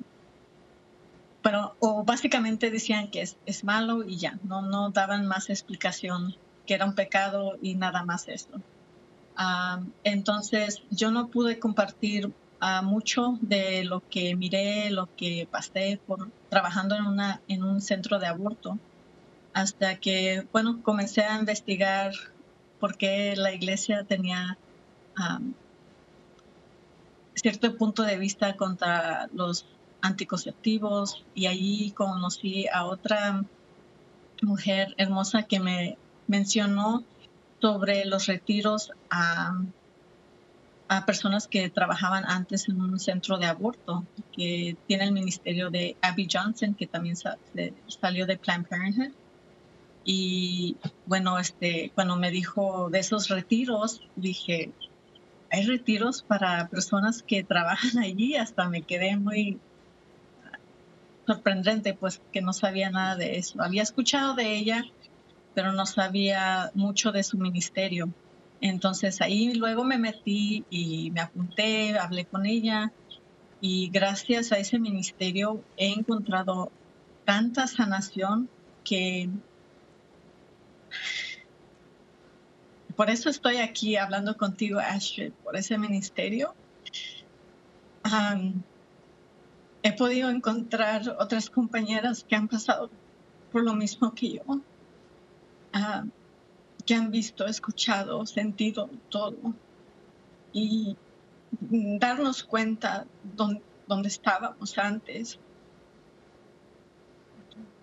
pero 1.42 1.76
o 1.80 2.04
básicamente 2.04 2.72
decían 2.72 3.10
que 3.10 3.22
es, 3.22 3.38
es, 3.46 3.64
malo 3.64 4.04
y 4.04 4.18
ya, 4.18 4.38
no, 4.44 4.62
no 4.62 4.92
daban 4.92 5.26
más 5.26 5.50
explicación, 5.50 6.36
que 6.66 6.76
era 6.76 6.86
un 6.86 6.94
pecado 6.94 7.58
y 7.62 7.76
nada 7.76 8.04
más 8.04 8.28
eso. 8.28 8.50
entonces 10.04 10.84
yo 10.92 11.12
no 11.12 11.28
pude 11.28 11.60
compartir 11.60 12.32
uh, 12.62 12.84
mucho 12.84 13.38
de 13.42 13.84
lo 13.84 14.02
que 14.10 14.36
miré, 14.36 14.90
lo 14.92 15.10
que 15.16 15.48
pasé 15.50 16.00
por 16.06 16.30
trabajando 16.50 16.96
en, 16.96 17.06
una, 17.06 17.42
en 17.48 17.64
un 17.64 17.82
centro 17.82 18.20
de 18.20 18.28
aborto, 18.28 18.78
hasta 19.54 19.96
que, 20.00 20.48
bueno, 20.52 20.82
comencé 20.84 21.22
a 21.24 21.40
investigar 21.40 22.14
por 22.80 22.98
qué 22.98 23.36
la 23.36 23.54
iglesia 23.54 24.04
tenía 24.04 24.58
cierto 27.34 27.76
punto 27.76 28.04
de 28.04 28.18
vista 28.18 28.56
contra 28.56 29.30
los 29.34 29.66
anticonceptivos. 30.02 31.26
Y 31.34 31.48
allí 31.48 31.92
conocí 31.92 32.68
a 32.68 32.86
otra 32.86 33.44
mujer 34.42 34.94
hermosa 34.98 35.44
que 35.44 35.60
me 35.60 35.98
mencionó 36.28 37.04
sobre 37.60 38.06
los 38.06 38.28
retiros 38.28 38.92
a, 39.10 39.60
a 40.90 41.06
personas 41.06 41.48
que 41.48 41.70
trabajaban 41.70 42.24
antes 42.26 42.70
en 42.70 42.82
un 42.82 43.00
centro 43.00 43.38
de 43.38 43.46
aborto 43.46 44.06
que 44.32 44.78
tiene 44.88 45.06
el 45.06 45.12
ministerio 45.12 45.70
de 45.70 45.98
Abby 46.02 46.28
Johnson, 46.32 46.76
que 46.76 46.88
también 46.88 47.16
salió 47.88 48.26
de 48.26 48.38
Planned 48.38 48.68
Parenthood. 48.68 49.12
Y 50.06 50.78
bueno, 51.06 51.38
este, 51.38 51.92
cuando 51.94 52.16
me 52.16 52.32
dijo 52.32 52.90
de 52.90 53.00
esos 53.00 53.28
retiros, 53.28 54.02
dije, 54.16 54.72
hay 55.52 55.66
retiros 55.66 56.24
para 56.24 56.68
personas 56.70 57.24
que 57.24 57.44
trabajan 57.44 57.98
allí, 58.04 58.36
hasta 58.36 58.70
me 58.70 58.84
quedé 58.84 59.18
muy 59.18 59.60
sorprendente, 61.26 61.94
pues 61.94 62.22
que 62.32 62.42
no 62.42 62.54
sabía 62.54 62.90
nada 62.90 63.18
de 63.18 63.38
eso. 63.38 63.62
Había 63.62 63.84
escuchado 63.84 64.34
de 64.34 64.56
ella, 64.56 64.86
pero 65.54 65.74
no 65.74 65.86
sabía 65.86 66.72
mucho 66.74 67.12
de 67.12 67.24
su 67.24 67.38
ministerio. 67.38 68.10
Entonces 68.62 69.22
ahí 69.22 69.54
luego 69.54 69.84
me 69.84 69.98
metí 69.98 70.66
y 70.70 71.12
me 71.12 71.22
apunté, 71.22 71.98
hablé 71.98 72.26
con 72.26 72.46
ella 72.46 72.92
y 73.62 73.90
gracias 73.90 74.52
a 74.52 74.58
ese 74.58 74.80
ministerio 74.80 75.64
he 75.78 75.94
encontrado 75.94 76.72
tanta 77.26 77.68
sanación 77.68 78.50
que 78.84 79.30
por 82.96 83.10
eso 83.12 83.30
estoy 83.30 83.58
aquí 83.58 83.96
hablando 83.96 84.36
contigo, 84.38 84.80
Astrid, 84.80 85.32
por 85.44 85.56
ese 85.56 85.78
ministerio. 85.78 86.56
He 89.84 89.94
podido 89.94 90.30
encontrar 90.30 91.16
otras 91.20 91.50
compañeras 91.50 92.24
que 92.24 92.36
han 92.36 92.48
pasado 92.48 92.90
por 93.52 93.64
lo 93.64 93.76
mismo 93.76 94.14
que 94.16 94.34
yo, 94.34 94.62
que 96.88 96.96
han 96.96 97.12
visto, 97.12 97.46
escuchado, 97.46 98.26
sentido 98.26 98.90
todo. 99.10 99.54
Y 100.54 100.96
darnos 101.52 102.44
cuenta 102.44 103.06
dónde, 103.36 103.62
dónde 103.86 104.08
estábamos 104.08 104.78
antes. 104.78 105.38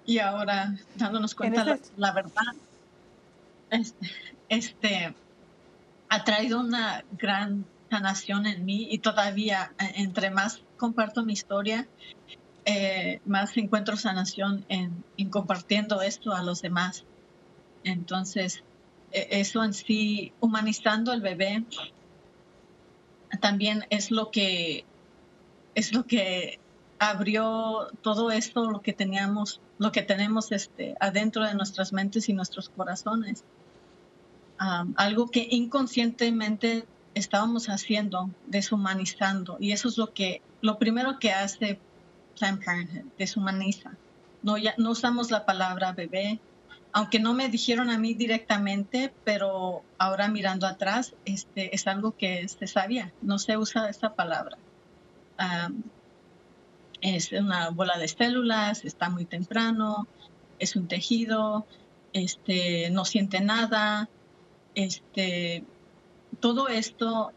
Y 0.06 0.18
ahora 0.18 0.74
dándonos 0.96 1.34
cuenta 1.34 1.64
la, 1.64 1.78
la, 1.96 2.12
verdad. 2.12 2.54
Este, 3.70 4.10
este 4.48 5.14
ha 6.08 6.24
traído 6.24 6.60
una 6.60 7.04
gran 7.12 7.66
sanación 7.90 8.46
en 8.46 8.64
mí 8.64 8.88
y 8.90 8.98
todavía 8.98 9.72
eh, 9.78 9.92
entre 9.96 10.30
más 10.30 10.62
comparto 10.78 11.24
mi 11.24 11.34
historia, 11.34 11.86
eh, 12.64 13.20
más 13.26 13.56
encuentro 13.56 13.96
sanación 13.96 14.64
en, 14.68 15.04
en, 15.16 15.30
compartiendo 15.30 16.00
esto 16.02 16.34
a 16.34 16.42
los 16.42 16.62
demás. 16.62 17.04
Entonces, 17.84 18.62
eso 19.14 19.62
en 19.62 19.72
sí, 19.72 20.32
humanizando 20.40 21.12
el 21.12 21.20
bebé, 21.20 21.64
también 23.40 23.84
es 23.90 24.10
lo 24.10 24.30
que 24.30 24.84
es 25.74 25.92
lo 25.92 26.06
que 26.06 26.58
abrió 26.98 27.88
todo 28.02 28.30
esto, 28.30 28.70
lo 28.70 28.80
que 28.80 28.92
teníamos, 28.92 29.60
lo 29.78 29.92
que 29.92 30.02
tenemos 30.02 30.52
este, 30.52 30.94
adentro 31.00 31.44
de 31.44 31.54
nuestras 31.54 31.92
mentes 31.92 32.28
y 32.28 32.32
nuestros 32.32 32.68
corazones. 32.68 33.44
algo 34.56 35.30
que 35.30 35.46
inconscientemente 35.50 36.86
estábamos 37.14 37.68
haciendo, 37.68 38.30
deshumanizando, 38.46 39.56
y 39.60 39.72
eso 39.72 39.88
es 39.88 39.98
lo 39.98 40.12
que, 40.12 40.42
lo 40.62 40.78
primero 40.78 41.18
que 41.18 41.32
hace 41.32 41.78
Planned 42.38 42.64
Parenthood, 42.64 43.12
deshumaniza. 43.18 43.92
No, 44.42 44.56
ya, 44.56 44.74
no 44.78 44.90
usamos 44.90 45.30
la 45.30 45.44
palabra 45.44 45.92
bebé, 45.92 46.40
aunque 46.96 47.18
no 47.18 47.34
me 47.34 47.48
dijeron 47.48 47.90
a 47.90 47.98
mí 47.98 48.14
directamente, 48.14 49.12
pero 49.24 49.82
ahora 49.98 50.28
mirando 50.28 50.64
atrás, 50.68 51.16
este, 51.24 51.74
es 51.74 51.88
algo 51.88 52.16
que 52.16 52.46
se 52.46 52.68
sabía, 52.68 53.12
no 53.20 53.40
se 53.40 53.58
usa 53.58 53.90
esta 53.90 54.14
palabra. 54.14 54.56
es 57.00 57.32
una 57.32 57.70
bola 57.70 57.98
de 57.98 58.06
células, 58.06 58.84
está 58.84 59.10
muy 59.10 59.24
temprano, 59.24 60.06
es 60.60 60.76
un 60.76 60.86
tejido, 60.86 61.66
este, 62.12 62.90
no 62.90 63.04
siente 63.04 63.40
nada, 63.40 64.08
este, 64.76 65.64
todo 66.38 66.68
esto 66.68 67.32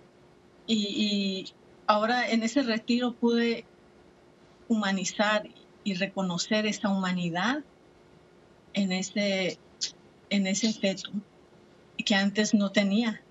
y, 0.67 1.51
ahora 1.87 2.29
en 2.29 2.43
ese 2.43 2.61
retiro 2.61 3.13
pude 3.13 3.65
humanizar 4.67 5.49
y 5.83 5.95
reconocer 5.95 6.67
esa 6.67 6.89
humanidad 6.89 7.63
en 8.77 8.91
ese, 8.91 9.57
en 10.29 10.45
ese 10.45 10.71
feto 10.71 11.09
que 12.05 12.13
antes 12.13 12.53
no 12.53 12.71
tenía. 12.71 13.21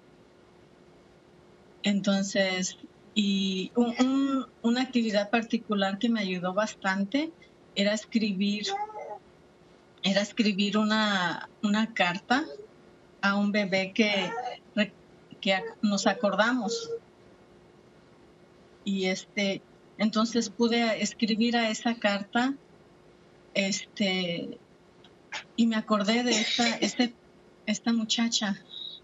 Entonces, 1.85 2.77
y 3.15 3.71
una 3.77 4.83
actividad 4.83 5.31
particular 5.31 5.99
que 5.99 6.09
me 6.09 6.21
ayudó 6.21 6.53
bastante 6.53 7.31
era 7.77 7.95
escribir 7.95 8.67
era 10.03 10.21
escribir 10.21 10.79
una, 10.79 11.49
una 11.63 11.93
carta 11.95 12.45
a 13.21 13.37
un 13.37 13.51
bebé 13.51 13.93
que, 13.93 14.31
que 15.41 15.63
nos 15.83 16.07
acordamos. 16.07 16.91
Y 18.85 19.07
este, 19.07 19.63
entonces 19.99 20.49
pude 20.49 21.03
escribir 21.03 21.57
a 21.57 21.71
esa 21.71 21.97
carta, 21.97 22.55
este, 23.55 24.59
y 25.57 25.67
me 25.67 25.77
acordé 25.77 26.23
de 26.23 26.33
esta, 26.33 26.77
este, 26.77 27.15
esta 27.67 27.93
muchacha 27.93 28.61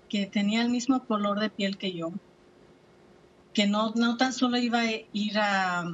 que 0.09 0.27
tenía 0.27 0.63
el 0.63 0.69
mismo 0.69 1.05
color 1.05 1.41
de 1.41 1.51
piel 1.51 1.79
que 1.79 1.93
yo, 1.93 2.13
que 3.53 3.67
no, 3.67 3.93
no 3.95 4.17
tan 4.17 4.33
solo 4.33 4.59
iba 4.59 4.81
a 4.81 4.91
ir 5.13 5.39
a, 5.39 5.85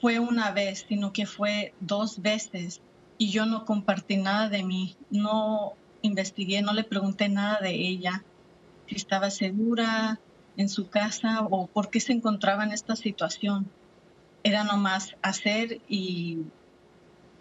fue 0.00 0.18
una 0.18 0.50
vez, 0.50 0.86
sino 0.88 1.12
que 1.12 1.26
fue 1.26 1.74
dos 1.80 2.22
veces 2.22 2.80
y 3.18 3.30
yo 3.30 3.46
no 3.46 3.64
compartí 3.64 4.16
nada 4.16 4.48
de 4.48 4.62
mí, 4.62 4.96
no 5.10 5.74
investigué, 6.02 6.62
no 6.62 6.72
le 6.72 6.84
pregunté 6.84 7.28
nada 7.28 7.60
de 7.60 7.74
ella, 7.74 8.24
si 8.86 8.96
estaba 8.96 9.30
segura 9.30 10.18
en 10.56 10.68
su 10.68 10.88
casa 10.88 11.42
o 11.42 11.66
por 11.66 11.90
qué 11.90 12.00
se 12.00 12.12
encontraba 12.12 12.64
en 12.64 12.72
esta 12.72 12.96
situación. 12.96 13.70
Era 14.42 14.64
nomás 14.64 15.16
hacer 15.22 15.80
y 15.88 16.38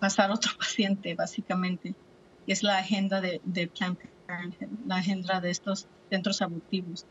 pasar 0.04 0.32
otro 0.32 0.52
paciente, 0.60 1.16
básicamente. 1.16 1.96
Es 2.46 2.62
la 2.62 2.78
agenda 2.78 3.22
de, 3.22 3.40
de 3.46 3.68
Planned 3.68 3.98
Parenthood, 4.28 4.68
la 4.86 4.98
agenda 4.98 5.40
de 5.40 5.50
estos 5.50 5.88
centros 6.10 6.42
abortivos. 6.42 7.06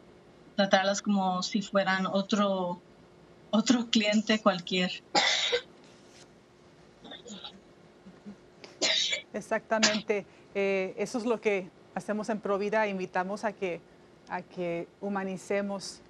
Tratarlas 0.57 1.01
como 1.01 1.43
si 1.43 1.63
fueran 1.63 2.05
otro, 2.05 2.83
otro 3.51 3.89
cliente 3.89 4.43
cualquier. 4.43 4.91
Exactamente. 9.33 10.27
Eh, 10.55 10.95
eso 10.99 11.17
es 11.17 11.25
lo 11.25 11.41
que 11.41 11.71
hacemos 11.95 12.29
en 12.29 12.41
Provida. 12.41 12.87
Invitamos 12.89 13.45
a 13.45 13.55
que, 13.55 13.81
a 14.29 14.43
que 14.43 14.87
humanicemos 15.01 16.03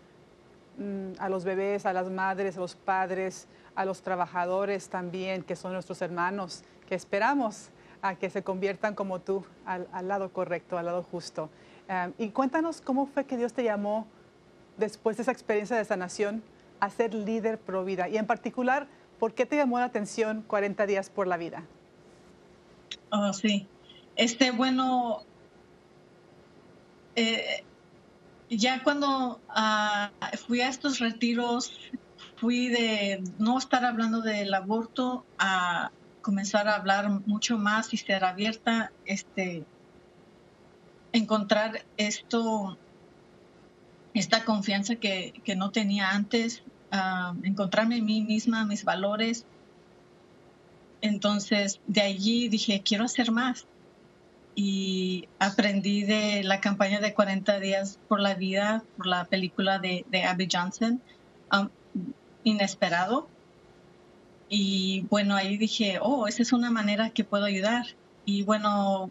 mm, 0.78 1.12
a 1.20 1.28
los 1.28 1.44
bebés, 1.44 1.86
a 1.86 1.92
las 1.92 2.10
madres, 2.10 2.56
a 2.56 2.60
los 2.60 2.74
padres, 2.74 3.46
a 3.74 3.84
los 3.84 4.02
trabajadores 4.02 4.88
también, 4.88 5.42
que 5.42 5.56
son 5.56 5.72
nuestros 5.72 6.02
hermanos, 6.02 6.62
que 6.88 6.94
esperamos 6.94 7.70
a 8.02 8.16
que 8.16 8.30
se 8.30 8.42
conviertan 8.42 8.94
como 8.94 9.20
tú 9.20 9.44
al, 9.64 9.86
lado 10.08 10.32
correcto, 10.32 10.76
al 10.76 10.86
lado 10.86 11.02
justo. 11.02 11.50
Eh, 11.88 12.12
y 12.18 12.28
cuéntanos 12.30 12.80
cómo 12.80 13.06
fue 13.06 13.24
que 13.24 13.36
Dios 13.36 13.52
te 13.52 13.64
llamó 13.64 14.06
después 14.76 15.16
de 15.16 15.22
esa 15.22 15.32
experiencia 15.32 15.76
de 15.76 15.84
sanación 15.84 16.42
a 16.80 16.90
ser 16.90 17.14
líder 17.14 17.58
pro 17.58 17.84
vida 17.84 18.08
y 18.08 18.16
en 18.16 18.26
particular, 18.26 18.88
¿por 19.18 19.34
qué 19.34 19.46
te 19.46 19.56
llamó 19.56 19.78
la 19.78 19.84
atención 19.84 20.42
40 20.42 20.86
días 20.86 21.10
por 21.10 21.26
la 21.26 21.36
vida? 21.36 21.62
Oh, 23.10 23.32
sí. 23.32 23.68
Este, 24.16 24.50
bueno, 24.50 25.22
eh, 27.14 27.64
ya 28.50 28.82
cuando 28.82 29.40
ah, 29.48 30.10
fui 30.46 30.60
a 30.60 30.68
estos 30.68 30.98
retiros, 30.98 31.72
fui 32.42 32.70
de 32.70 33.22
no 33.38 33.56
estar 33.56 33.84
hablando 33.84 34.20
del 34.20 34.52
aborto 34.52 35.24
a 35.38 35.92
comenzar 36.22 36.66
a 36.66 36.74
hablar 36.74 37.08
mucho 37.24 37.56
más 37.56 37.94
y 37.94 37.98
ser 37.98 38.24
abierta, 38.24 38.90
este, 39.04 39.64
encontrar 41.12 41.84
esto, 41.96 42.76
esta 44.12 44.44
confianza 44.44 44.96
que, 44.96 45.40
no 45.56 45.70
tenía 45.70 46.10
antes, 46.10 46.64
encontrarme 47.44 47.98
en 47.98 48.06
mí 48.06 48.22
misma, 48.22 48.64
mis 48.64 48.82
valores. 48.82 49.46
Entonces, 51.00 51.80
de 51.86 52.00
allí 52.00 52.48
dije, 52.48 52.82
quiero 52.84 53.04
hacer 53.04 53.30
más 53.30 53.68
y 54.56 55.28
aprendí 55.38 56.02
de 56.02 56.42
la 56.42 56.60
campaña 56.60 56.98
de 56.98 57.14
40 57.14 57.60
días 57.60 58.00
por 58.08 58.18
la 58.18 58.34
vida, 58.34 58.82
por 58.96 59.06
la 59.06 59.26
película 59.26 59.78
de, 59.78 60.04
Abby 60.26 60.48
Johnson, 60.52 61.00
Inesperado. 62.44 63.28
Y 64.48 65.06
bueno, 65.08 65.34
ahí 65.34 65.56
dije, 65.56 65.98
oh, 66.00 66.26
esa 66.26 66.42
es 66.42 66.52
una 66.52 66.70
manera 66.70 67.10
que 67.10 67.24
puedo 67.24 67.44
ayudar. 67.44 67.86
Y 68.24 68.42
bueno, 68.42 69.10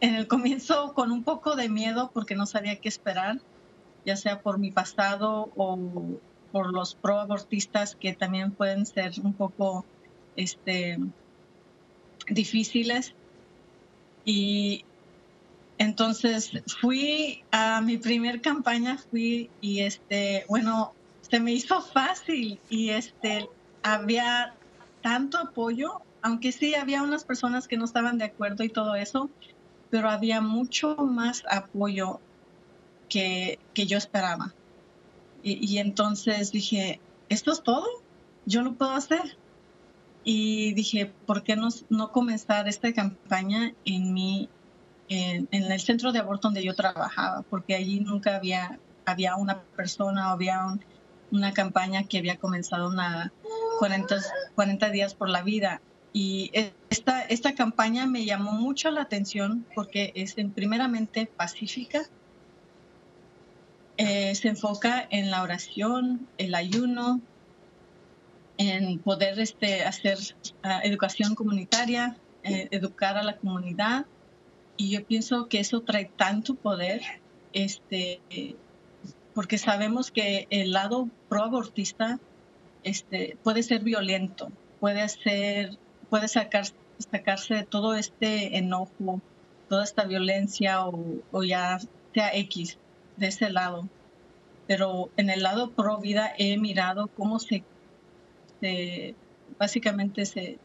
en 0.00 0.14
el 0.14 0.28
comienzo 0.28 0.92
con 0.94 1.10
un 1.10 1.24
poco 1.24 1.56
de 1.56 1.68
miedo 1.68 2.10
porque 2.12 2.34
no 2.34 2.46
sabía 2.46 2.76
qué 2.76 2.88
esperar, 2.88 3.40
ya 4.04 4.16
sea 4.16 4.40
por 4.40 4.58
mi 4.58 4.70
pasado 4.70 5.50
o 5.56 5.78
por 6.52 6.72
los 6.72 6.94
pro-abortistas 6.94 7.96
que 7.96 8.14
también 8.14 8.52
pueden 8.52 8.86
ser 8.86 9.12
un 9.22 9.34
poco 9.34 9.84
este, 10.36 10.98
difíciles 12.28 13.14
y 14.24 14.84
entonces 15.78 16.52
fui 16.80 17.44
a 17.50 17.80
mi 17.80 17.98
primer 17.98 18.40
campaña, 18.40 18.98
fui 18.98 19.50
y 19.60 19.80
este, 19.80 20.44
bueno, 20.48 20.92
se 21.30 21.40
me 21.40 21.52
hizo 21.52 21.80
fácil 21.80 22.58
y 22.68 22.90
este, 22.90 23.48
había 23.82 24.54
tanto 25.02 25.38
apoyo, 25.38 26.00
aunque 26.22 26.52
sí 26.52 26.74
había 26.74 27.02
unas 27.02 27.24
personas 27.24 27.68
que 27.68 27.76
no 27.76 27.84
estaban 27.84 28.18
de 28.18 28.24
acuerdo 28.24 28.64
y 28.64 28.68
todo 28.68 28.94
eso, 28.94 29.30
pero 29.90 30.10
había 30.10 30.40
mucho 30.40 30.96
más 30.96 31.42
apoyo 31.50 32.20
que, 33.08 33.58
que 33.74 33.86
yo 33.86 33.98
esperaba. 33.98 34.52
Y, 35.42 35.64
y, 35.64 35.78
entonces 35.78 36.50
dije, 36.50 37.00
¿esto 37.28 37.52
es 37.52 37.62
todo? 37.62 37.86
¿Yo 38.44 38.62
lo 38.62 38.74
puedo 38.74 38.90
hacer? 38.92 39.36
y 40.30 40.74
dije, 40.74 41.10
¿por 41.24 41.42
qué 41.42 41.56
no, 41.56 41.68
no 41.88 42.12
comenzar 42.12 42.68
esta 42.68 42.92
campaña 42.92 43.72
en, 43.86 44.12
mi, 44.12 44.50
en, 45.08 45.48
el 45.50 45.80
centro 45.80 46.12
de 46.12 46.18
aborto 46.18 46.48
donde 46.48 46.62
yo 46.62 46.74
trabajaba? 46.74 47.40
Porque 47.48 47.74
allí 47.74 48.00
nunca 48.00 48.36
había, 48.36 48.78
había 49.06 49.36
una 49.36 49.62
persona 49.62 50.30
había 50.30 50.78
una 51.30 51.52
campaña 51.52 52.04
que 52.04 52.18
había 52.18 52.36
comenzado 52.36 52.88
una 52.88 53.32
40, 53.78 54.16
40 54.54 54.90
días 54.90 55.14
por 55.14 55.28
la 55.28 55.42
vida. 55.42 55.80
Y 56.12 56.50
esta, 56.90 57.22
esta 57.22 57.54
campaña 57.54 58.06
me 58.06 58.24
llamó 58.24 58.52
mucho 58.52 58.90
la 58.90 59.02
atención 59.02 59.66
porque 59.74 60.12
es 60.14 60.34
primeramente 60.54 61.26
pacífica, 61.26 62.02
eh, 63.98 64.34
se 64.34 64.48
enfoca 64.48 65.06
en 65.10 65.30
la 65.30 65.42
oración, 65.42 66.28
el 66.38 66.54
ayuno, 66.54 67.20
en 68.56 68.98
poder 68.98 69.38
este, 69.40 69.84
hacer 69.84 70.18
ah, 70.62 70.80
educación 70.82 71.34
comunitaria, 71.34 72.16
eh, 72.42 72.68
educar 72.70 73.16
a 73.16 73.22
la 73.22 73.36
comunidad. 73.36 74.06
Y 74.76 74.90
yo 74.90 75.04
pienso 75.04 75.48
que 75.48 75.60
eso 75.60 75.80
trae 75.82 76.10
tanto 76.16 76.54
poder, 76.54 77.02
este, 77.52 78.20
porque 79.38 79.56
sabemos 79.56 80.10
que 80.10 80.48
el 80.50 80.72
lado 80.72 81.08
pro-abortista 81.28 82.18
este, 82.82 83.38
puede 83.44 83.62
ser 83.62 83.84
violento, 83.84 84.50
puede, 84.80 85.08
ser, 85.08 85.78
puede 86.10 86.26
sacar, 86.26 86.64
sacarse 86.98 87.62
todo 87.62 87.94
este 87.94 88.58
enojo, 88.58 89.20
toda 89.68 89.84
esta 89.84 90.02
violencia 90.02 90.84
o, 90.84 91.22
o 91.30 91.44
ya 91.44 91.78
sea 92.14 92.34
X 92.34 92.78
de 93.16 93.28
ese 93.28 93.48
lado. 93.50 93.88
Pero 94.66 95.08
en 95.16 95.30
el 95.30 95.44
lado 95.44 95.70
pro 95.70 95.98
vida 95.98 96.32
he 96.36 96.58
mirado 96.58 97.06
cómo 97.06 97.38
se 97.38 97.62
básicamente 99.56 100.26
se, 100.26 100.58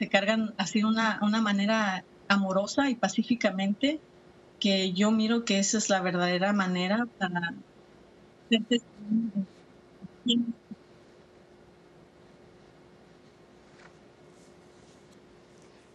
se 0.00 0.08
cargan 0.08 0.54
así 0.58 0.82
una, 0.82 1.20
una 1.22 1.40
manera 1.40 2.02
amorosa 2.26 2.90
y 2.90 2.96
pacíficamente 2.96 4.00
que 4.60 4.92
yo 4.92 5.10
miro 5.10 5.44
que 5.44 5.58
esa 5.58 5.78
es 5.78 5.88
la 5.88 6.00
verdadera 6.00 6.52
manera 6.52 7.06
para 7.18 7.54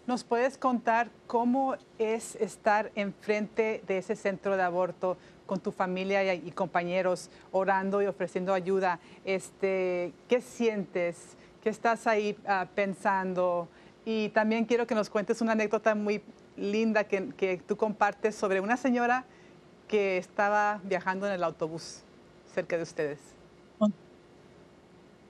¿Nos 0.07 0.23
puedes 0.23 0.57
contar 0.57 1.09
cómo 1.25 1.75
es 1.97 2.35
estar 2.35 2.91
enfrente 2.95 3.83
de 3.87 3.97
ese 3.97 4.15
centro 4.15 4.55
de 4.55 4.61
aborto 4.61 5.17
con 5.47 5.59
tu 5.59 5.71
familia 5.71 6.33
y, 6.33 6.51
compañeros, 6.51 7.29
orando 7.51 8.01
y 8.01 8.05
ofreciendo 8.05 8.53
ayuda? 8.53 8.99
Este, 9.25 10.13
¿Qué 10.29 10.41
sientes? 10.41 11.35
¿Qué 11.63 11.69
estás 11.69 12.05
ahí 12.05 12.37
ah, 12.47 12.67
pensando? 12.75 13.67
Y 14.05 14.29
también 14.29 14.65
quiero 14.65 14.85
que 14.85 14.93
nos 14.93 15.09
cuentes 15.09 15.41
una 15.41 15.53
anécdota 15.53 15.95
muy 15.95 16.21
linda 16.57 17.05
que, 17.05 17.29
que 17.29 17.57
tú 17.57 17.77
compartes 17.77 18.35
sobre 18.35 18.59
una 18.59 18.77
señora 18.77 19.25
que 19.87 20.17
estaba 20.17 20.81
viajando 20.83 21.27
en 21.27 21.33
el 21.33 21.43
autobús 21.43 22.03
cerca 22.53 22.77
de 22.77 22.83
ustedes. 22.83 23.19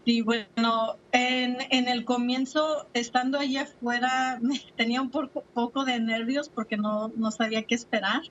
Sí, 0.05 0.21
bueno, 0.21 0.97
en, 1.11 1.57
en, 1.71 1.87
el 1.87 2.05
comienzo, 2.05 2.85
estando 2.93 3.39
allá 3.39 3.63
afuera, 3.63 4.39
tenía 4.77 5.01
un 5.01 5.09
poco, 5.09 5.43
poco 5.55 5.83
de 5.83 5.99
nervios 5.99 6.47
porque 6.47 6.77
no, 6.77 7.11
no, 7.15 7.31
sabía 7.31 7.63
qué 7.63 7.73
esperar. 7.73 8.21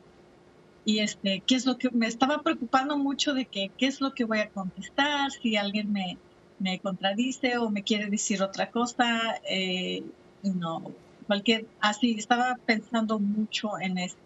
Y 0.84 1.00
este, 1.00 1.42
qué 1.44 1.56
es 1.56 1.66
lo 1.66 1.76
que 1.76 1.90
me 1.90 2.06
estaba 2.06 2.42
preocupando 2.42 2.96
mucho 2.96 3.34
de 3.34 3.46
que 3.46 3.72
qué 3.76 3.86
es 3.86 4.00
lo 4.00 4.14
que 4.14 4.24
voy 4.24 4.38
a 4.38 4.50
contestar, 4.50 5.32
si 5.32 5.56
alguien 5.56 5.92
me, 5.92 6.16
me 6.60 6.78
contradice 6.78 7.58
o 7.58 7.70
me 7.70 7.82
quiere 7.82 8.06
decir 8.06 8.40
otra 8.40 8.70
cosa. 8.70 9.40
Eh, 9.48 10.04
no, 10.44 10.92
cualquier, 11.26 11.66
así, 11.80 12.16
estaba 12.18 12.56
pensando 12.66 13.18
mucho 13.18 13.78
en 13.80 13.98
eso. 13.98 14.16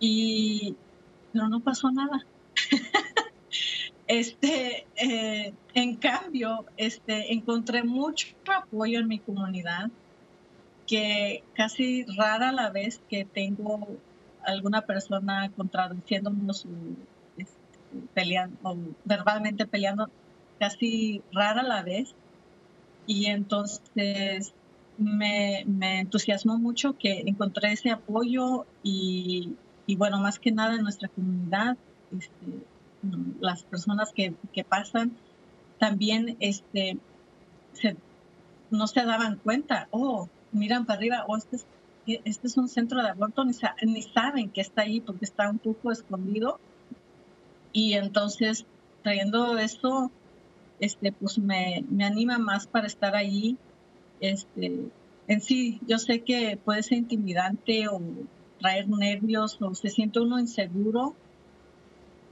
Y, 0.00 0.76
pero 1.32 1.48
no 1.48 1.60
pasó 1.60 1.90
nada. 1.90 2.24
este, 4.06 4.86
eh, 4.96 5.52
en 5.74 5.96
cambio, 5.96 6.64
este, 6.76 7.32
encontré 7.32 7.82
mucho 7.82 8.28
apoyo 8.46 9.00
en 9.00 9.08
mi 9.08 9.18
comunidad, 9.18 9.90
que 10.86 11.44
casi 11.54 12.04
rara 12.16 12.52
la 12.52 12.70
vez 12.70 13.00
que 13.08 13.24
tengo 13.24 13.86
alguna 14.44 14.82
persona 14.82 15.50
contradiciéndome 15.54 16.54
su 16.54 16.68
este, 17.36 17.54
peleando 18.14 18.56
o 18.62 18.76
verbalmente 19.04 19.66
peleando 19.66 20.08
casi 20.58 21.22
rara 21.32 21.62
la 21.62 21.82
vez 21.82 22.14
y 23.06 23.26
entonces 23.26 24.54
me, 24.98 25.64
me, 25.66 26.00
entusiasmó 26.00 26.58
mucho 26.58 26.96
que 26.98 27.22
encontré 27.26 27.72
ese 27.72 27.90
apoyo 27.90 28.66
y, 28.82 29.54
y, 29.86 29.96
bueno, 29.96 30.20
más 30.20 30.38
que 30.38 30.52
nada 30.52 30.74
en 30.74 30.82
nuestra 30.82 31.08
comunidad, 31.08 31.76
este, 32.16 32.64
las 33.40 33.62
personas 33.62 34.12
que, 34.12 34.34
que, 34.52 34.64
pasan 34.64 35.16
también 35.78 36.36
este, 36.40 36.98
se, 37.72 37.96
no 38.70 38.86
se 38.86 39.04
daban 39.04 39.36
cuenta, 39.36 39.88
oh, 39.90 40.28
miran 40.52 40.84
para 40.84 40.98
arriba, 40.98 41.24
oh, 41.28 41.36
este 41.36 41.56
es, 41.56 41.66
este 42.24 42.46
es 42.46 42.56
un 42.56 42.68
centro 42.68 43.02
de 43.02 43.10
aborto, 43.10 43.44
ni, 43.44 43.52
ni 43.82 44.02
saben 44.02 44.50
que 44.50 44.60
está 44.60 44.82
ahí 44.82 45.00
porque 45.00 45.24
está 45.24 45.48
un 45.48 45.58
poco 45.58 45.92
escondido. 45.92 46.58
Y 47.72 47.94
entonces, 47.94 48.64
trayendo 49.02 49.58
esto, 49.58 50.10
este, 50.80 51.12
pues 51.12 51.38
me, 51.38 51.84
me 51.90 52.04
anima 52.04 52.38
más 52.38 52.66
para 52.66 52.86
estar 52.86 53.14
ahí. 53.14 53.56
Este, 54.20 54.90
en 55.28 55.40
sí, 55.40 55.80
yo 55.86 55.98
sé 55.98 56.20
que 56.20 56.58
puede 56.62 56.82
ser 56.82 56.98
intimidante 56.98 57.88
o 57.88 58.00
traer 58.58 58.88
nervios 58.88 59.58
o 59.60 59.74
se 59.74 59.88
siente 59.90 60.20
uno 60.20 60.38
inseguro, 60.38 61.14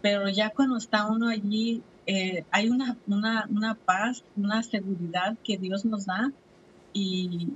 pero 0.02 0.28
ya 0.28 0.50
cuando 0.50 0.76
está 0.76 1.06
uno 1.06 1.28
allí, 1.28 1.82
eh, 2.06 2.44
hay 2.50 2.68
una, 2.68 2.96
una, 3.06 3.74
paz, 3.74 4.24
una 4.36 4.62
seguridad 4.62 5.36
que 5.44 5.58
Dios 5.58 5.84
nos 5.84 6.06
da 6.06 6.32
y, 6.92 7.50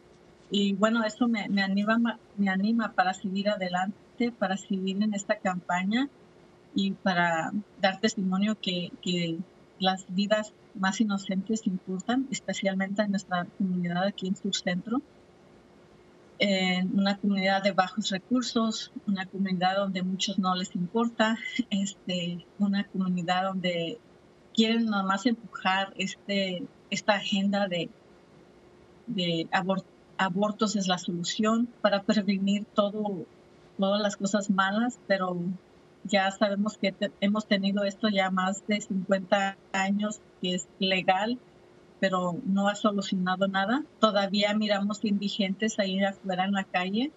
bueno, 0.78 1.04
eso 1.04 1.28
me, 1.28 1.48
me, 1.48 1.62
anima, 1.62 2.18
me 2.36 2.50
anima 2.50 2.92
para 2.92 3.14
seguir 3.14 3.48
adelante, 3.48 4.32
para 4.38 4.56
seguir 4.56 5.02
en 5.02 5.14
esta 5.14 5.36
campaña 5.36 6.08
y 6.74 6.92
para 6.92 7.52
dar 7.80 8.00
testimonio 8.00 8.56
que 8.60 8.90
las 9.80 10.04
vidas 10.14 10.52
más 10.74 11.00
inocentes 11.00 11.66
importan, 11.66 12.28
especialmente 12.30 13.02
en 13.02 13.10
nuestra 13.10 13.46
comunidad 13.58 14.04
aquí 14.04 14.28
en 14.28 14.36
Sur 14.36 14.54
Centro. 14.54 15.02
En 16.38 16.98
una 16.98 17.18
comunidad 17.18 17.62
de 17.62 17.72
bajos 17.72 18.10
recursos, 18.10 18.92
una 19.06 19.26
comunidad 19.26 19.76
donde 19.76 20.02
muchos 20.02 20.38
no 20.38 20.54
les 20.54 20.74
importa, 20.74 21.36
este, 21.70 22.46
una 22.58 22.84
comunidad 22.84 23.44
donde 23.44 23.98
quieren 24.54 24.86
nomás 24.86 25.26
empujar 25.26 25.92
este, 25.96 26.62
esta 26.90 27.14
agenda 27.14 27.68
de, 27.68 27.90
de 29.06 29.48
abortos 30.16 30.76
es 30.76 30.86
la 30.86 30.98
solución 30.98 31.68
para 31.80 32.02
prevenir 32.02 32.64
todo, 32.74 33.26
todas 33.78 34.00
las 34.00 34.16
cosas 34.16 34.50
malas, 34.50 34.98
pero 35.06 35.36
ya 36.04 36.30
sabemos 36.30 36.78
que 36.78 36.94
hemos 37.20 37.46
tenido 37.46 37.84
esto 37.84 38.08
ya 38.08 38.30
más 38.30 38.66
de 38.66 38.80
50 38.80 39.56
años 39.72 40.20
que 40.40 40.54
es 40.54 40.68
legal, 40.78 41.38
pero 42.00 42.38
no 42.44 42.68
ha 42.68 42.74
solucionado 42.74 43.46
nada. 43.48 43.84
Todavía 44.00 44.54
miramos 44.54 45.04
indigentes 45.04 45.78
ahí 45.78 46.02
afuera 46.02 46.44
en 46.44 46.52
la 46.52 46.64
calle 46.64 47.12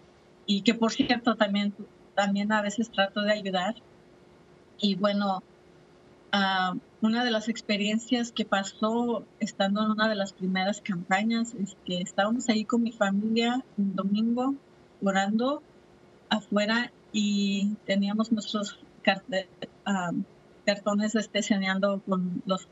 y 0.45 0.61
que 0.61 0.73
por 0.73 0.91
cierto 0.91 1.35
también, 1.35 1.73
también 2.15 2.51
a 2.51 2.61
veces 2.61 2.91
trato 2.91 3.21
de 3.21 3.31
ayudar. 3.31 3.75
Y 4.77 4.95
bueno, 4.95 5.41
uh, 6.33 6.77
una 7.01 7.23
de 7.23 7.31
las 7.31 7.47
experiencias 7.47 8.31
que 8.31 8.45
pasó 8.45 9.25
estando 9.39 9.83
en 9.85 9.91
una 9.91 10.09
de 10.09 10.15
las 10.15 10.33
primeras 10.33 10.81
campañas 10.81 11.53
es 11.53 11.77
que 11.85 12.01
estábamos 12.01 12.49
ahí 12.49 12.65
con 12.65 12.83
mi 12.83 12.91
familia 12.91 13.63
un 13.77 13.95
domingo 13.95 14.55
orando 15.01 15.63
afuera 16.29 16.91
y 17.13 17.75
teníamos 17.85 18.31
nuestros 18.31 18.79
cartones 20.65 21.15
especializando 21.15 22.01
con 22.05 22.41
los 22.45 22.67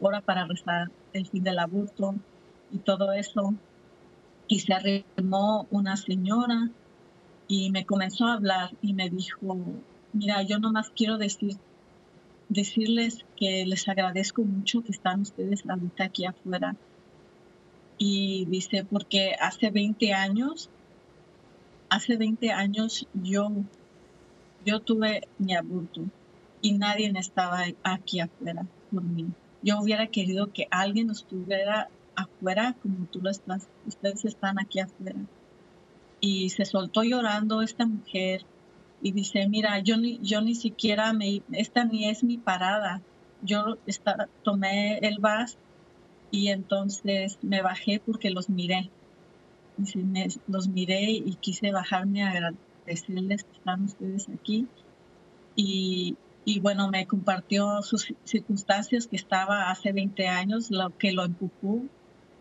hora 0.00 0.20
para 0.20 0.46
rezar 0.46 0.90
el 1.12 1.26
fin 1.26 1.44
del 1.44 1.58
aborto 1.58 2.14
y 2.72 2.78
todo 2.78 3.12
eso. 3.12 3.54
Y 4.48 4.58
se 4.60 4.74
arrimó 4.74 5.66
una 5.70 5.96
señora 5.96 6.68
y 7.48 7.70
me 7.70 7.86
comenzó 7.86 8.26
a 8.26 8.34
hablar 8.34 8.70
y 8.82 8.92
me 8.92 9.08
dijo, 9.08 9.56
mira, 10.12 10.42
yo 10.42 10.58
nomás 10.58 10.90
quiero 10.90 11.16
decir, 11.16 11.56
decirles 12.48 13.24
que 13.36 13.64
les 13.64 13.88
agradezco 13.88 14.42
mucho 14.42 14.82
que 14.82 14.92
están 14.92 15.20
ustedes 15.20 15.62
ahorita 15.68 16.04
aquí 16.04 16.26
afuera. 16.26 16.76
Y 17.96 18.46
dice, 18.46 18.84
porque 18.84 19.36
hace 19.40 19.70
20 19.70 20.12
años 20.12 20.68
hace 21.92 22.16
20 22.16 22.50
años 22.52 23.06
yo, 23.12 23.50
yo 24.64 24.80
tuve 24.80 25.28
mi 25.36 25.54
aborto 25.54 26.00
y 26.62 26.72
nadie 26.72 27.12
estaba 27.18 27.64
aquí 27.82 28.20
afuera 28.20 28.64
por 28.90 29.02
mí. 29.02 29.26
Yo 29.62 29.78
hubiera 29.78 30.06
querido 30.06 30.50
que 30.54 30.68
alguien 30.70 31.10
estuviera 31.10 31.88
afuera 32.16 32.74
como 32.82 33.04
tú 33.06 33.20
lo 33.20 33.28
estás, 33.28 33.68
ustedes 33.86 34.24
están 34.24 34.58
aquí 34.58 34.80
afuera. 34.80 35.18
Y 36.18 36.48
se 36.48 36.64
soltó 36.64 37.02
llorando 37.02 37.60
esta 37.60 37.84
mujer 37.84 38.46
y 39.02 39.12
dice, 39.12 39.46
mira, 39.48 39.78
yo 39.80 39.98
ni, 39.98 40.18
yo 40.22 40.40
ni 40.40 40.54
siquiera 40.54 41.12
me, 41.12 41.42
esta 41.52 41.84
ni 41.84 42.08
es 42.08 42.24
mi 42.24 42.38
parada. 42.38 43.02
Yo 43.42 43.76
tomé 44.42 44.96
el 44.98 45.18
bus 45.18 45.58
y 46.30 46.48
entonces 46.48 47.38
me 47.42 47.60
bajé 47.60 48.00
porque 48.00 48.30
los 48.30 48.48
miré 48.48 48.90
me, 49.94 50.28
los 50.48 50.68
miré 50.68 51.10
y 51.10 51.36
quise 51.40 51.72
bajarme 51.72 52.22
a 52.22 52.30
agradecerles 52.30 53.44
que 53.44 53.52
están 53.52 53.84
ustedes 53.84 54.28
aquí. 54.28 54.66
Y, 55.54 56.16
y, 56.44 56.60
bueno, 56.60 56.88
me 56.88 57.06
compartió 57.06 57.82
sus 57.82 58.14
circunstancias 58.24 59.06
que 59.06 59.16
estaba 59.16 59.70
hace 59.70 59.92
20 59.92 60.28
años, 60.28 60.70
lo 60.70 60.96
que 60.96 61.12
lo 61.12 61.24
empujó 61.24 61.82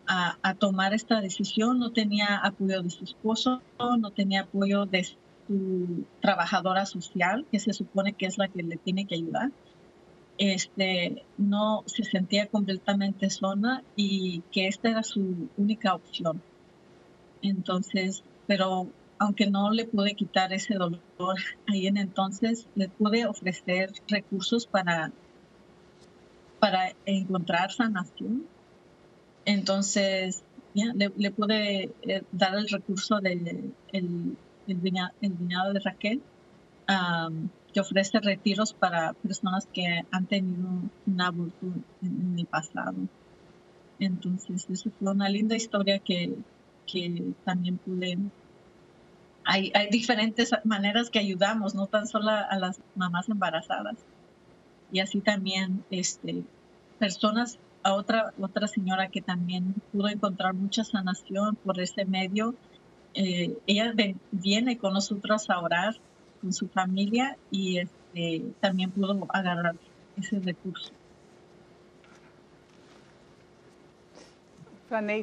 a, 0.08 0.38
a, 0.42 0.56
tomar 0.56 0.94
esta 0.94 1.22
decisión. 1.22 1.80
No 1.80 1.92
tenía 1.92 2.38
apoyo 2.38 2.82
de 2.82 2.90
su 2.90 3.04
esposo, 3.04 3.62
no 3.80 4.12
tenía 4.12 4.42
apoyo 4.42 4.86
de 4.86 5.04
su 5.04 6.06
trabajadora 6.22 6.86
social, 6.86 7.46
que 7.52 7.60
se 7.60 7.74
supone 7.74 8.14
que 8.14 8.26
es 8.26 8.38
la 8.38 8.48
que 8.48 8.64
le 8.64 8.78
tiene 8.78 9.06
que 9.06 9.16
ayudar. 9.16 9.52
Este, 10.38 11.24
no 11.38 11.84
se 11.86 12.04
sentía 12.04 12.48
completamente 12.48 13.30
sola 13.30 13.84
y 13.96 14.42
que 14.52 14.68
esta 14.68 14.90
era 14.90 15.04
su 15.04 15.50
única 15.58 15.94
opción. 15.94 16.42
Entonces, 17.42 18.24
pero 18.48 18.88
aunque 19.20 19.48
no 19.48 19.72
le 19.72 19.86
pude 19.86 20.16
quitar 20.16 20.52
ese 20.52 20.76
dolor 20.76 21.00
ahí 21.68 21.88
en 21.88 21.98
entonces, 21.98 22.68
le 22.76 22.90
pude 22.90 23.26
ofrecer 23.26 23.92
recursos 24.08 24.66
para, 24.66 25.12
para 26.60 26.94
encontrar 27.06 27.72
sanación. 27.72 28.46
Entonces, 29.46 30.44
le, 30.74 31.32
pude 31.32 31.92
eh, 32.02 32.24
dar 32.32 32.56
el 32.56 32.68
recurso 32.70 33.20
del 33.20 33.74
el, 33.92 34.38
el, 34.68 34.82
de 34.82 35.80
Raquel, 35.84 36.22
que 37.74 37.80
ofrece 37.80 38.20
retiros 38.20 38.74
para 38.74 39.14
personas 39.14 39.68
que 39.68 40.04
han 40.12 40.26
tenido 40.26 40.68
un 41.06 41.22
aborto 41.22 41.68
en 42.02 42.40
el 42.40 42.46
pasado. 42.46 42.96
Entonces, 44.00 44.68
eso 44.70 44.90
fue 45.00 45.12
una 45.12 45.30
linda 45.30 45.56
historia 45.56 46.00
que, 46.00 46.34
que 46.92 47.34
también 47.46 47.78
pude... 47.78 48.18
Hay, 49.44 49.72
hay 49.74 49.90
diferentes 49.90 50.52
maneras 50.64 51.10
que 51.10 51.20
ayudamos, 51.20 51.74
no 51.74 51.88
tan 51.88 52.08
solo 52.08 52.30
a 52.30 52.56
las 52.60 52.80
mamás 52.96 53.28
embarazadas. 53.28 53.98
Y 54.92 55.00
así 55.00 55.20
también 55.22 55.84
este, 55.90 56.44
personas, 57.00 57.58
a 57.84 57.94
otra, 57.94 58.34
otra 58.40 58.68
señora 58.68 59.08
que 59.08 59.22
también 59.22 59.74
pudo 59.92 60.10
encontrar 60.10 60.54
mucha 60.54 60.84
sanación 60.84 61.56
por 61.56 61.80
ese 61.80 62.06
medio. 62.06 62.54
Eh, 63.16 63.58
ella 63.66 63.94
viene 64.32 64.78
con 64.78 64.94
nosotros 64.94 65.50
a 65.50 65.60
orar 65.60 65.96
con 66.42 66.54
su 66.54 66.68
familia 66.68 67.38
y 67.50 67.80
este, 67.80 68.44
también 68.60 68.92
pudo 68.92 69.26
agarrar 69.30 69.76
ese 70.18 70.40
recurso. 70.40 70.92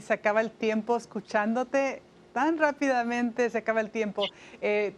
Se 0.00 0.14
acaba 0.14 0.40
el 0.40 0.50
tiempo 0.50 0.96
escuchándote 0.96 2.00
tan 2.32 2.56
rápidamente, 2.56 3.50
se 3.50 3.58
acaba 3.58 3.82
el 3.82 3.90
tiempo. 3.90 4.24
Eh, 4.62 4.94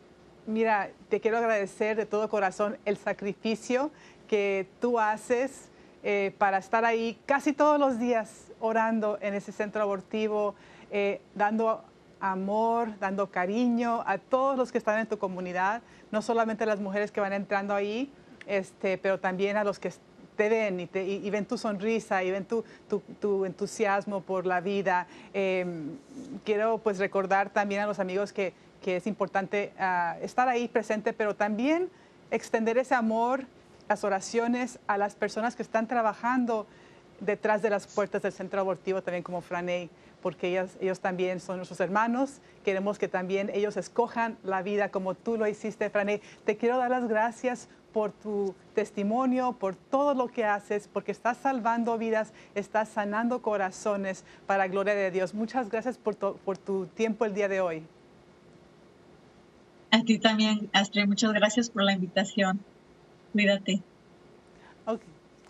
mira, 0.46 0.90
te 1.08 1.20
quiero 1.20 1.38
agradecer 1.38 1.96
de 1.96 2.06
todo 2.06 2.28
corazón 2.28 2.78
el 2.84 2.96
sacrificio 2.96 3.90
que 4.28 4.68
tú 4.80 5.00
haces 5.00 5.70
eh, 6.04 6.32
para 6.38 6.58
estar 6.58 6.84
ahí 6.84 7.18
casi 7.26 7.52
todos 7.52 7.80
los 7.80 7.98
días 7.98 8.52
orando 8.60 9.18
en 9.20 9.34
ese 9.34 9.50
centro 9.50 9.82
abortivo, 9.82 10.54
eh, 10.92 11.20
dando 11.34 11.82
amor, 12.20 12.96
dando 13.00 13.28
cariño 13.28 14.04
a 14.06 14.18
todos 14.18 14.56
los 14.56 14.70
que 14.70 14.78
están 14.78 15.00
en 15.00 15.08
tu 15.08 15.18
comunidad, 15.18 15.82
no 16.12 16.22
solamente 16.22 16.62
a 16.62 16.68
las 16.68 16.78
mujeres 16.78 17.10
que 17.10 17.20
van 17.20 17.32
entrando 17.32 17.74
ahí, 17.74 18.12
este, 18.46 18.98
pero 18.98 19.18
también 19.18 19.56
a 19.56 19.64
los 19.64 19.80
que 19.80 19.90
te 20.40 20.48
ven 20.48 20.80
y, 20.80 21.28
ven 21.28 21.44
tu 21.44 21.58
sonrisa 21.58 22.24
y 22.24 22.30
ven 22.30 22.46
tu, 22.46 22.64
tu, 23.20 23.44
entusiasmo 23.44 24.22
por 24.22 24.46
la 24.46 24.62
vida. 24.62 25.06
Em, 25.34 25.98
quiero 26.46 26.78
pues 26.78 26.96
recordar 26.96 27.50
también 27.50 27.82
a 27.82 27.86
los 27.86 27.98
amigos 27.98 28.32
que, 28.32 28.54
que 28.82 28.96
es 28.96 29.06
importante 29.06 29.74
ah, 29.78 30.16
estar 30.22 30.48
ahí 30.48 30.66
presente, 30.66 31.12
pero 31.12 31.36
también 31.36 31.90
extender 32.30 32.78
ese 32.78 32.94
amor, 32.94 33.44
las 33.86 34.02
oraciones 34.02 34.78
a 34.86 34.96
las 34.96 35.14
personas 35.14 35.56
que 35.56 35.62
están 35.62 35.86
trabajando 35.86 36.66
detrás 37.20 37.60
de 37.60 37.68
las 37.68 37.86
puertas 37.86 38.22
del 38.22 38.32
centro 38.32 38.60
abortivo, 38.60 39.02
también 39.02 39.22
como 39.22 39.42
Franey, 39.42 39.90
porque 40.22 40.48
ellos, 40.48 40.70
ellos 40.80 41.00
también 41.00 41.40
son 41.40 41.58
nuestros 41.58 41.80
hermanos. 41.80 42.38
Queremos 42.64 42.98
que 42.98 43.08
también 43.08 43.50
ellos 43.52 43.76
escojan 43.76 44.38
la 44.42 44.62
vida 44.62 44.88
como 44.88 45.14
tú 45.14 45.36
lo 45.36 45.46
hiciste, 45.46 45.90
Franey. 45.90 46.22
Te 46.46 46.56
quiero 46.56 46.78
dar 46.78 46.90
las 46.90 47.08
gracias 47.08 47.68
por 47.92 48.12
tu 48.12 48.54
testimonio, 48.74 49.52
por 49.52 49.74
todo 49.76 50.14
lo 50.14 50.28
que 50.28 50.44
haces, 50.44 50.88
porque 50.92 51.12
estás 51.12 51.38
salvando 51.38 51.96
vidas, 51.98 52.32
estás 52.54 52.88
sanando 52.88 53.42
corazones 53.42 54.24
para 54.46 54.58
la 54.58 54.68
gloria 54.68 54.94
de 54.94 55.10
Dios. 55.10 55.34
Muchas 55.34 55.70
gracias 55.70 55.98
por, 55.98 56.16
por 56.16 56.58
tu 56.58 56.86
tiempo 56.86 57.24
el 57.24 57.34
día 57.34 57.48
de 57.48 57.60
hoy. 57.60 57.82
A 59.90 60.02
ti 60.02 60.18
también, 60.18 60.70
Astrid, 60.72 61.06
muchas 61.06 61.32
gracias 61.32 61.68
por 61.68 61.82
la 61.82 61.92
invitación. 61.92 62.60
Cuídate. 63.32 63.82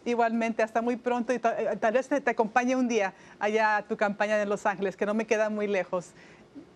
Igualmente, 0.04 0.62
hasta 0.62 0.80
muy 0.80 0.96
pronto 0.96 1.32
y 1.32 1.36
eh, 1.36 1.76
tal 1.78 1.92
vez 1.92 2.08
te, 2.08 2.20
te 2.22 2.30
acompañe 2.30 2.74
un 2.74 2.88
día 2.88 3.12
allá 3.38 3.76
a 3.76 3.82
tu 3.82 3.98
campaña 3.98 4.38
de 4.38 4.46
Los 4.46 4.64
Ángeles, 4.64 4.96
que 4.96 5.04
no 5.04 5.12
me 5.12 5.26
queda 5.26 5.50
muy 5.50 5.66
lejos. 5.66 6.12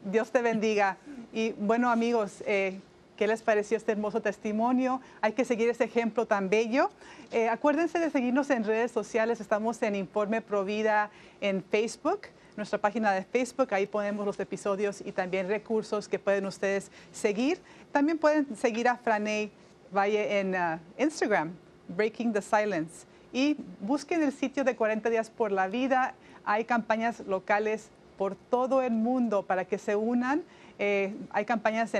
Dios 0.04 0.30
te 0.30 0.42
bendiga. 0.42 0.98
Y 1.32 1.52
bueno, 1.52 1.90
amigos, 1.90 2.42
eh, 2.46 2.80
¿Qué 3.16 3.28
les 3.28 3.42
pareció 3.42 3.76
este 3.76 3.92
hermoso 3.92 4.20
testimonio? 4.20 5.00
Hay 5.20 5.32
que 5.32 5.44
seguir 5.44 5.68
ese 5.68 5.84
ejemplo 5.84 6.26
tan 6.26 6.50
bello. 6.50 6.90
Eh, 7.30 7.48
acuérdense 7.48 8.00
de 8.00 8.10
seguirnos 8.10 8.50
en 8.50 8.64
redes 8.64 8.90
sociales. 8.90 9.40
Estamos 9.40 9.80
en 9.82 9.94
Informe 9.94 10.40
Provida 10.40 11.10
en 11.40 11.62
Facebook, 11.62 12.22
nuestra 12.56 12.80
página 12.80 13.12
de 13.12 13.22
Facebook. 13.22 13.72
Ahí 13.72 13.86
ponemos 13.86 14.26
los 14.26 14.40
episodios 14.40 15.00
y 15.00 15.12
también 15.12 15.46
recursos 15.46 16.08
que 16.08 16.18
pueden 16.18 16.44
ustedes 16.46 16.90
seguir. 17.12 17.60
También 17.92 18.18
pueden 18.18 18.56
seguir 18.56 18.88
a 18.88 18.96
Franey 18.96 19.52
Valle 19.94 20.40
en 20.40 20.56
uh, 20.56 20.78
Instagram, 20.98 21.52
Breaking 21.86 22.32
the 22.32 22.42
Silence. 22.42 23.06
Y 23.32 23.56
busquen 23.78 24.24
el 24.24 24.32
sitio 24.32 24.64
de 24.64 24.74
40 24.74 25.08
días 25.08 25.30
por 25.30 25.52
la 25.52 25.68
vida. 25.68 26.14
Hay 26.44 26.64
campañas 26.64 27.20
locales 27.20 27.90
por 28.18 28.34
todo 28.34 28.82
el 28.82 28.92
mundo 28.92 29.44
para 29.44 29.64
que 29.64 29.78
se 29.78 29.94
unan 29.94 30.42
eh, 30.78 31.14
hay 31.30 31.44
campañas 31.44 31.92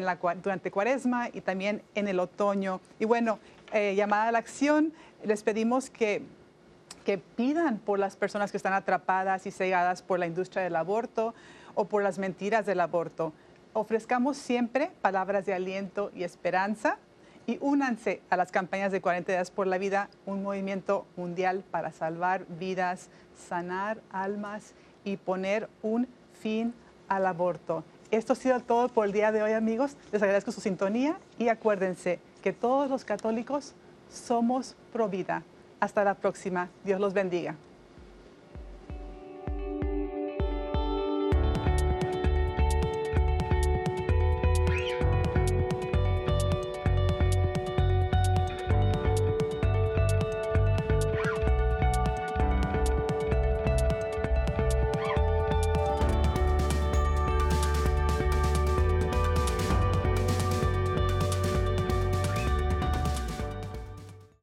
durante 0.43 0.71
cuaresma 0.71 1.29
y 1.33 1.41
también 1.41 1.83
en 1.95 2.09
el 2.09 2.19
otoño. 2.19 2.81
Y 2.99 3.05
bueno, 3.05 3.39
eh, 3.73 3.95
llamada 3.95 4.29
a 4.29 4.33
la 4.33 4.39
acción, 4.39 4.93
les 5.23 5.43
pedimos 5.43 5.91
que, 5.91 6.23
que 7.05 7.19
pidan 7.19 7.79
por 7.79 7.99
las 7.99 8.17
personas 8.17 8.51
que 8.51 8.57
están 8.57 8.73
atrapadas 8.73 9.47
y 9.47 9.51
cegadas 9.51 10.03
por 10.03 10.19
la 10.19 10.27
industria 10.27 10.63
del 10.65 10.77
aborto 10.77 11.35
o 11.75 11.87
por 11.87 12.03
las 12.03 12.19
mentiras 12.19 12.67
del 12.67 12.81
aborto. 12.81 13.33
Ofrezcamos 13.73 14.37
siempre 14.37 14.91
palabras 15.03 15.47
de 15.47 15.55
aliento 15.55 16.11
y 16.15 16.25
esperanza 16.25 16.99
y 17.47 17.59
únanse 17.61 18.23
a 18.31 18.37
las 18.37 18.51
campañas 18.51 18.91
de 18.93 19.01
40 19.01 19.33
días 19.33 19.51
por 19.51 19.67
la 19.67 19.79
vida, 19.79 20.09
un 20.27 20.43
movimiento 20.43 21.07
mundial 21.17 21.63
para 21.71 21.93
salvar 21.93 22.47
vidas, 22.49 23.11
sanar 23.49 24.01
almas 24.11 24.75
y 25.05 25.17
poner 25.17 25.69
un 25.83 26.09
fin 26.41 26.75
al 27.09 27.27
aborto. 27.27 27.85
Esto 28.11 28.35
ha 28.35 28.37
sido 28.37 28.61
todo 28.61 28.89
por 28.89 29.07
el 29.07 29.13
día 29.13 29.33
de 29.33 29.43
hoy, 29.43 29.53
amigos. 29.53 29.97
Les 30.13 30.23
agradezco 30.23 30.53
su 30.53 30.61
sintonía 30.61 31.19
y 31.39 31.49
acuérdense 31.49 32.21
que 32.43 32.53
todos 32.53 32.89
los 32.91 33.05
católicos 33.05 33.75
somos 34.11 34.77
pro 34.93 35.09
vida. 35.09 35.43
Hasta 35.81 36.05
la 36.05 36.15
próxima. 36.15 36.71
Dios 36.85 37.01
los 37.01 37.13
bendiga. 37.13 37.57